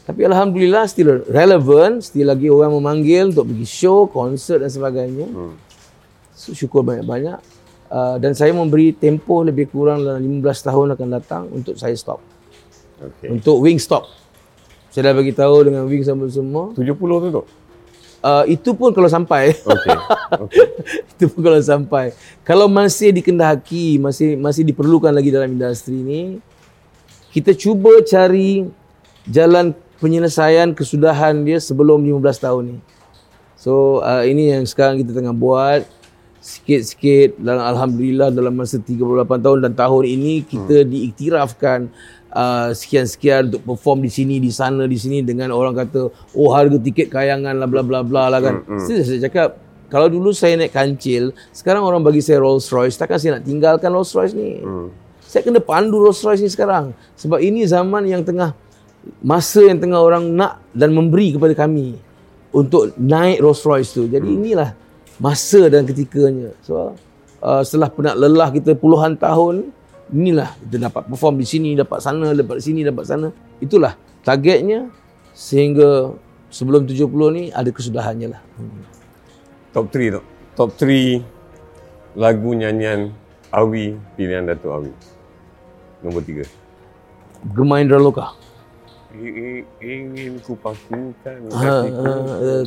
Tapi 0.08 0.24
Alhamdulillah 0.24 0.88
still 0.88 1.28
relevant, 1.28 2.00
still 2.00 2.32
lagi 2.32 2.48
orang 2.48 2.72
memanggil 2.72 3.36
untuk 3.36 3.52
pergi 3.52 3.68
show, 3.68 4.08
konsert 4.08 4.64
dan 4.64 4.72
sebagainya. 4.72 5.28
Hmm. 5.28 5.60
So, 6.32 6.56
syukur 6.56 6.88
banyak-banyak. 6.88 7.44
Uh, 7.92 8.16
dan 8.16 8.32
saya 8.32 8.56
memberi 8.56 8.96
tempoh 8.96 9.44
lebih 9.44 9.68
kurang 9.68 10.08
dalam 10.08 10.24
15 10.24 10.44
tahun 10.64 10.88
akan 10.96 11.08
datang 11.12 11.44
untuk 11.52 11.76
saya 11.76 11.92
stop. 12.00 12.24
Okay. 12.96 13.36
Untuk 13.36 13.60
wing 13.60 13.84
stop. 13.84 14.08
Saya 14.96 15.12
dah 15.12 15.16
bagi 15.20 15.36
tahu 15.36 15.68
dengan 15.68 15.84
wing 15.84 16.08
sama 16.08 16.24
semua. 16.32 16.72
70 16.72 16.96
tu, 16.96 17.30
Dok? 17.44 17.48
Uh, 18.24 18.44
itu 18.48 18.72
pun 18.74 18.96
kalau 18.96 19.12
sampai. 19.12 19.60
Okay. 19.60 19.98
okay. 20.40 20.66
itu 21.20 21.26
pun 21.28 21.52
kalau 21.52 21.60
sampai. 21.60 22.16
Kalau 22.48 22.72
masih 22.72 23.12
dikendaki, 23.12 24.00
masih 24.00 24.40
masih 24.40 24.64
diperlukan 24.64 25.12
lagi 25.12 25.36
dalam 25.36 25.52
industri 25.52 26.00
ni, 26.00 26.22
kita 27.36 27.52
cuba 27.54 28.00
cari 28.08 28.66
jalan 29.28 29.76
penyelesaian 29.98 30.74
kesudahan 30.74 31.44
dia 31.46 31.58
sebelum 31.62 32.02
15 32.02 32.46
tahun 32.46 32.64
ni. 32.74 32.78
So 33.58 34.06
uh, 34.06 34.24
ini 34.24 34.54
yang 34.54 34.64
sekarang 34.66 35.02
kita 35.02 35.14
tengah 35.14 35.34
buat. 35.34 35.84
sikit-sikit 36.38 37.44
dan 37.44 37.60
alhamdulillah 37.60 38.32
dalam 38.32 38.56
masa 38.56 38.80
38 38.80 39.04
tahun 39.28 39.58
dan 39.68 39.74
tahun 39.76 40.04
ini 40.08 40.48
kita 40.48 40.86
hmm. 40.86 40.90
diiktirafkan 40.96 41.92
uh, 42.32 42.72
sekian-sekian 42.72 43.52
untuk 43.52 43.68
perform 43.68 44.08
di 44.08 44.08
sini 44.08 44.40
di 44.40 44.48
sana 44.48 44.88
di 44.88 44.96
sini 44.96 45.20
dengan 45.28 45.52
orang 45.52 45.76
kata 45.76 46.08
oh 46.08 46.50
harga 46.56 46.80
tiket 46.80 47.12
kayangan 47.12 47.52
lah 47.52 47.68
bla 47.68 47.84
bla 47.84 48.00
bla 48.00 48.32
lah 48.32 48.40
kan. 48.40 48.64
Hmm. 48.64 48.80
Hmm. 48.80 49.04
Saya 49.04 49.28
cakap 49.28 49.60
kalau 49.88 50.12
dulu 50.12 50.36
saya 50.36 50.60
naik 50.60 50.76
kancil, 50.76 51.32
sekarang 51.56 51.80
orang 51.80 52.04
bagi 52.04 52.20
saya 52.20 52.44
Rolls 52.44 52.68
Royce, 52.68 53.00
takkan 53.00 53.16
saya 53.16 53.40
nak 53.40 53.48
tinggalkan 53.48 53.88
Rolls 53.88 54.12
Royce 54.12 54.36
ni. 54.36 54.60
Hmm. 54.60 54.92
Saya 55.24 55.48
kena 55.48 55.64
pandu 55.64 56.04
Rolls 56.04 56.20
Royce 56.28 56.44
ni 56.44 56.52
sekarang. 56.52 56.92
Sebab 57.16 57.40
ini 57.40 57.64
zaman 57.64 58.04
yang 58.04 58.24
tengah, 58.24 58.52
masa 59.22 59.66
yang 59.66 59.80
tengah 59.82 60.00
orang 60.00 60.34
nak 60.34 60.64
dan 60.72 60.94
memberi 60.94 61.36
kepada 61.36 61.54
kami 61.54 61.98
untuk 62.54 62.96
naik 62.98 63.44
Rolls 63.44 63.62
Royce 63.64 63.92
tu. 63.94 64.08
Jadi 64.08 64.28
hmm. 64.28 64.40
inilah 64.42 64.70
masa 65.22 65.68
dan 65.68 65.84
ketikanya. 65.84 66.54
So, 66.64 66.96
uh, 67.42 67.62
setelah 67.62 67.90
penat 67.92 68.16
lelah 68.18 68.50
kita 68.54 68.78
puluhan 68.78 69.18
tahun, 69.20 69.70
inilah 70.14 70.56
kita 70.68 70.90
dapat 70.90 71.04
perform 71.10 71.36
di 71.42 71.48
sini, 71.48 71.70
dapat 71.76 72.00
sana, 72.00 72.32
dapat 72.32 72.58
sini, 72.64 72.82
dapat 72.86 73.04
sana. 73.06 73.28
Itulah 73.60 73.94
targetnya 74.24 74.90
sehingga 75.38 76.16
sebelum 76.50 76.88
70 76.88 77.08
ni 77.36 77.44
ada 77.52 77.70
kesudahannya 77.70 78.28
lah. 78.34 78.42
Hmm. 78.58 78.84
Top 79.76 79.92
3 79.94 80.18
tu. 80.18 80.22
Top 80.58 80.70
3 80.74 81.22
lagu 82.18 82.50
nyanyian 82.58 83.14
Awi 83.54 83.96
pilihan 84.18 84.50
Datuk 84.50 84.74
Awi. 84.74 84.92
Nombor 86.02 86.26
3. 86.26 86.44
Gemah 87.54 87.78
Indra 87.80 88.02
Loka. 88.02 88.34
Ingin 89.82 90.38
ku 90.46 90.54
pakukan 90.54 91.38
ha, 91.54 91.82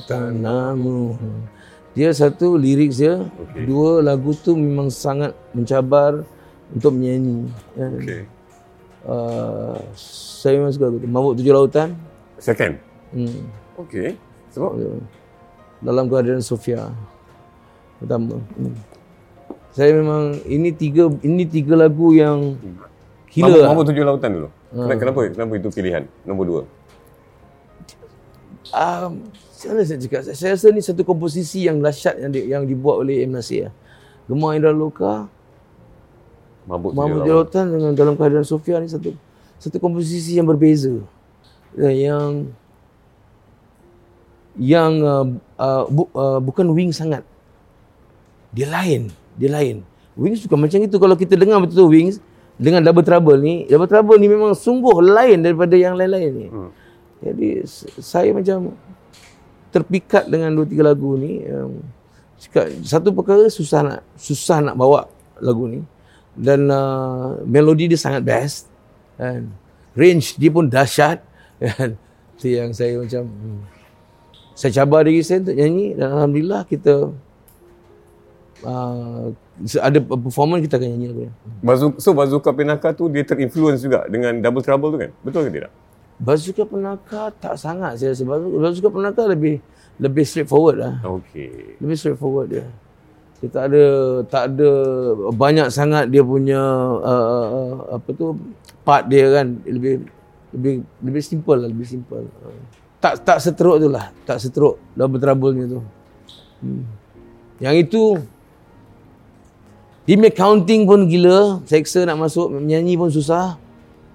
tanahmu. 0.05 1.15
Dia 1.95 2.15
satu 2.15 2.55
lirik 2.55 2.95
dia, 2.95 3.19
okay. 3.19 3.67
dua 3.67 3.99
lagu 3.99 4.31
tu 4.31 4.55
memang 4.55 4.91
sangat 4.91 5.35
mencabar 5.51 6.23
untuk 6.71 6.95
menyanyi. 6.95 7.51
Kan? 7.75 7.93
Okay. 7.99 8.23
Uh, 9.03 9.79
saya 9.99 10.63
memang 10.63 10.71
suka 10.71 10.87
lagu 10.87 10.99
tu. 11.03 11.09
Mabuk 11.11 11.35
Tujuh 11.39 11.55
Lautan. 11.55 11.99
Second? 12.39 12.79
Hmm. 13.11 13.43
Okay. 13.87 14.15
Sebab? 14.55 14.71
Uh, 14.79 15.03
dalam 15.83 16.07
kehadiran 16.07 16.45
Sofia 16.45 16.93
pertama. 17.99 18.39
Hmm. 18.55 18.77
Saya 19.71 19.95
memang 19.95 20.39
ini 20.47 20.75
tiga 20.75 21.11
ini 21.23 21.47
tiga 21.47 21.75
lagu 21.75 22.11
yang 22.15 22.59
gila. 23.31 23.71
Mama, 23.71 23.75
Mama 23.75 23.83
tujuh 23.87 24.05
lautan 24.07 24.31
dulu. 24.35 24.49
Ha. 24.71 24.87
Kenapa 24.95 25.27
kenapa 25.27 25.53
itu 25.59 25.69
pilihan 25.75 26.07
nombor 26.23 26.45
dua? 26.47 26.63
Um, 28.71 29.27
saya 29.51 29.83
saya 29.83 29.99
cakap, 29.99 30.23
saya 30.31 30.55
rasa 30.55 30.71
ni 30.71 30.79
satu 30.79 31.03
komposisi 31.03 31.67
yang 31.67 31.83
dahsyat 31.83 32.23
yang 32.23 32.31
di, 32.31 32.41
yang 32.47 32.63
dibuat 32.63 33.03
oleh 33.03 33.27
M 33.27 33.35
Nasir. 33.35 33.75
Gemar 34.31 34.55
Indra 34.55 34.71
Loka, 34.71 35.27
Mabuk 36.71 36.95
Tujuh 36.95 37.27
Lautan 37.27 37.67
dengan 37.67 37.93
dalam 37.99 38.15
kehadiran 38.15 38.47
Sofia 38.47 38.79
ni 38.79 38.87
satu 38.87 39.11
satu 39.59 39.83
komposisi 39.83 40.39
yang 40.39 40.47
berbeza. 40.47 41.03
Yang 41.75 42.55
yang 44.55 44.93
uh, 45.03 45.27
uh, 45.59 45.85
bu, 45.91 46.07
uh, 46.15 46.39
bukan 46.39 46.71
wing 46.71 46.95
sangat. 46.95 47.27
Dia 48.55 48.71
lain, 48.71 49.11
dia 49.35 49.51
lain. 49.51 49.83
Wings 50.15 50.47
bukan 50.47 50.63
macam 50.63 50.79
itu 50.79 50.95
kalau 50.95 51.17
kita 51.19 51.35
dengar 51.35 51.59
betul 51.59 51.91
Wings 51.91 52.23
dengan 52.61 52.85
Double 52.85 53.01
Trouble 53.01 53.41
ni, 53.41 53.65
Double 53.65 53.89
Trouble 53.89 54.21
ni 54.21 54.29
memang 54.29 54.53
sungguh 54.53 55.01
lain 55.01 55.41
daripada 55.41 55.73
yang 55.81 55.97
lain-lain 55.97 56.31
ni. 56.37 56.47
Hmm. 56.53 56.71
Jadi 57.25 57.49
saya 58.01 58.29
macam 58.37 58.77
terpikat 59.73 60.29
dengan 60.29 60.53
dua 60.53 60.69
tiga 60.69 60.93
lagu 60.93 61.17
ni. 61.17 61.41
Um, 61.49 61.81
satu 62.85 63.17
perkara 63.17 63.49
susah 63.49 63.81
nak 63.81 64.01
susah 64.17 64.61
nak 64.61 64.77
bawa 64.77 65.09
lagu 65.41 65.69
ni 65.69 65.85
dan 66.37 66.69
uh, 66.73 67.37
melodi 67.45 67.85
dia 67.85 68.01
sangat 68.01 68.25
best 68.25 68.65
and 69.21 69.53
range 69.93 70.37
dia 70.37 70.53
pun 70.53 70.69
dahsyat 70.69 71.25
kan. 71.65 71.97
Itu 72.37 72.47
yang 72.57 72.77
saya 72.77 73.01
macam 73.01 73.25
hmm 73.25 73.81
saya 74.61 74.85
cabar 74.85 75.09
diri 75.09 75.25
saya 75.25 75.41
untuk 75.41 75.57
nyanyi 75.57 75.97
dan 75.97 76.09
alhamdulillah 76.13 76.63
kita 76.69 77.17
uh, 78.61 79.33
ada 79.81 79.99
performance 80.01 80.65
kita 80.65 80.81
akan 80.81 80.89
nyanyi 80.97 81.07
lagu 81.13 81.21
ni. 81.29 81.33
So 82.01 82.17
Bazooka 82.17 82.51
Penaka 82.57 82.97
tu 82.97 83.09
dia 83.13 83.23
terinfluence 83.27 83.85
juga 83.85 84.09
dengan 84.09 84.37
Double 84.41 84.65
Trouble 84.65 84.89
tu 84.93 84.99
kan? 84.99 85.11
Betul 85.21 85.41
ke 85.49 85.51
tidak? 85.61 85.73
Bazooka 86.21 86.65
Penaka 86.69 87.33
tak 87.37 87.55
sangat 87.61 88.01
saya 88.01 88.17
rasa. 88.17 88.25
Bazooka 88.27 88.89
Penaka 88.89 89.23
lebih 89.29 89.61
lebih 90.01 90.25
straightforward 90.25 90.77
lah. 90.81 90.95
Okay. 91.05 91.77
Lebih 91.81 91.97
straightforward 91.97 92.49
dia. 92.49 92.65
Dia 93.41 93.49
tak 93.49 93.65
ada 93.73 93.85
tak 94.29 94.43
ada 94.53 94.71
banyak 95.33 95.69
sangat 95.73 96.13
dia 96.13 96.21
punya 96.21 96.61
uh, 97.01 97.47
uh, 97.49 97.75
apa 97.97 98.09
tu 98.13 98.37
part 98.85 99.09
dia 99.09 99.29
kan 99.33 99.61
lebih 99.65 100.05
lebih 100.53 100.85
lebih 101.01 101.23
simple 101.25 101.57
lah, 101.57 101.69
lebih 101.69 101.89
simple. 101.89 102.29
Uh 102.45 102.81
tak 103.01 103.25
tak 103.25 103.41
seteruk 103.41 103.81
tu 103.81 103.89
lah 103.89 104.13
tak 104.29 104.37
seteruk 104.37 104.77
double 104.93 105.19
trouble-nya 105.19 105.65
tu 105.67 105.81
hmm. 106.61 106.85
yang 107.65 107.75
itu 107.75 108.21
dia 110.19 110.31
counting 110.35 110.83
pun 110.89 111.07
gila. 111.07 111.63
Seksa 111.69 112.03
nak 112.03 112.19
masuk 112.19 112.51
menyanyi 112.51 112.99
pun 112.99 113.13
susah. 113.13 113.55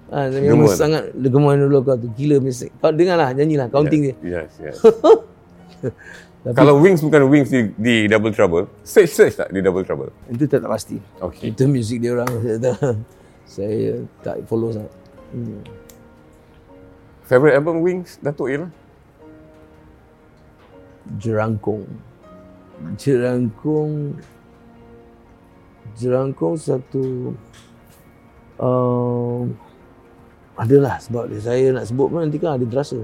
Ha, 0.06 0.30
memang 0.30 0.70
sangat 0.70 1.10
gemar 1.18 1.58
dulu 1.58 1.82
kau 1.82 1.98
tu 1.98 2.06
gila 2.14 2.38
mesti 2.38 2.70
kau 2.78 2.94
dengarlah 2.94 3.34
nyanyilah 3.34 3.66
counting 3.66 4.06
yes, 4.06 4.14
dia. 4.22 4.46
yes 4.46 4.50
yes. 4.62 4.76
Tapi, 6.46 6.62
kalau 6.62 6.78
wings 6.78 7.02
bukan 7.02 7.26
wings 7.26 7.50
di, 7.50 7.74
di 7.74 8.06
double 8.06 8.30
trouble. 8.30 8.70
Search 8.86 9.10
search 9.10 9.34
tak 9.34 9.50
di 9.50 9.58
double 9.58 9.82
trouble? 9.82 10.14
Itu 10.30 10.46
tak, 10.46 10.62
tak 10.62 10.70
pasti. 10.70 11.02
Okay. 11.18 11.50
itu 11.50 11.66
music 11.66 11.98
dia 11.98 12.14
orang. 12.14 12.30
Saya 13.50 13.98
tak 14.22 14.46
follow 14.46 14.70
sangat. 14.70 14.94
Hmm. 15.34 15.58
Favorite 17.26 17.58
album 17.58 17.82
Wings 17.82 18.22
Datuk 18.22 18.46
ialah? 18.46 18.70
Jerangkung. 21.18 21.82
Jerangkung 22.94 24.14
Jerangkung 25.96 26.60
satu 26.60 27.32
um, 28.60 29.52
adalah 30.56 31.00
sebab 31.00 31.28
dia 31.32 31.40
saya 31.40 31.72
nak 31.72 31.88
sebut 31.88 32.06
pun 32.12 32.20
nanti 32.20 32.36
kan 32.36 32.60
ada 32.60 32.66
terasa. 32.68 33.00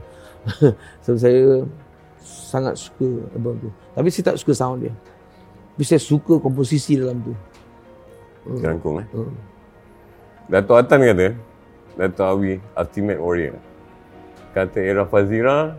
so 1.04 1.16
saya 1.16 1.64
sangat 2.20 2.76
suka 2.76 3.08
album 3.32 3.56
tu. 3.58 3.68
Tapi 3.96 4.08
saya 4.12 4.24
tak 4.32 4.36
suka 4.40 4.52
sound 4.52 4.84
dia. 4.84 4.92
Tapi 5.72 5.84
saya 5.88 6.00
suka 6.00 6.36
komposisi 6.36 7.00
dalam 7.00 7.18
tu. 7.24 7.32
Jerangkung 8.60 9.00
eh. 9.00 9.06
Hmm. 9.16 9.34
Datuk 10.52 10.76
Atan 10.76 11.00
kata, 11.00 11.28
Datuk 11.96 12.26
Awi 12.28 12.60
Ultimate 12.76 13.20
Warrior 13.22 13.72
kata 14.52 14.78
Era 14.84 15.08
Fazira 15.08 15.74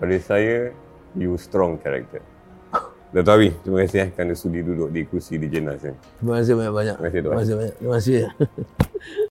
pada 0.00 0.16
saya 0.16 0.72
you 1.12 1.36
strong 1.36 1.76
character. 1.76 2.24
Dato' 3.08 3.32
Awi, 3.32 3.48
terima 3.64 3.80
kasih 3.88 3.98
eh, 4.04 4.08
kerana 4.12 4.36
sudi 4.36 4.60
duduk 4.60 4.92
di 4.92 5.00
kursi 5.08 5.40
di 5.40 5.48
Jenas. 5.48 5.80
Eh. 5.80 5.96
Terima 6.20 6.44
kasih 6.44 6.52
banyak-banyak. 6.60 6.96
Terima 7.00 7.08
kasih, 7.08 7.20
Terima 7.24 7.40
kasih 7.40 7.54
banyak. 7.56 7.74
Terima 7.80 7.94
kasih. 7.96 8.16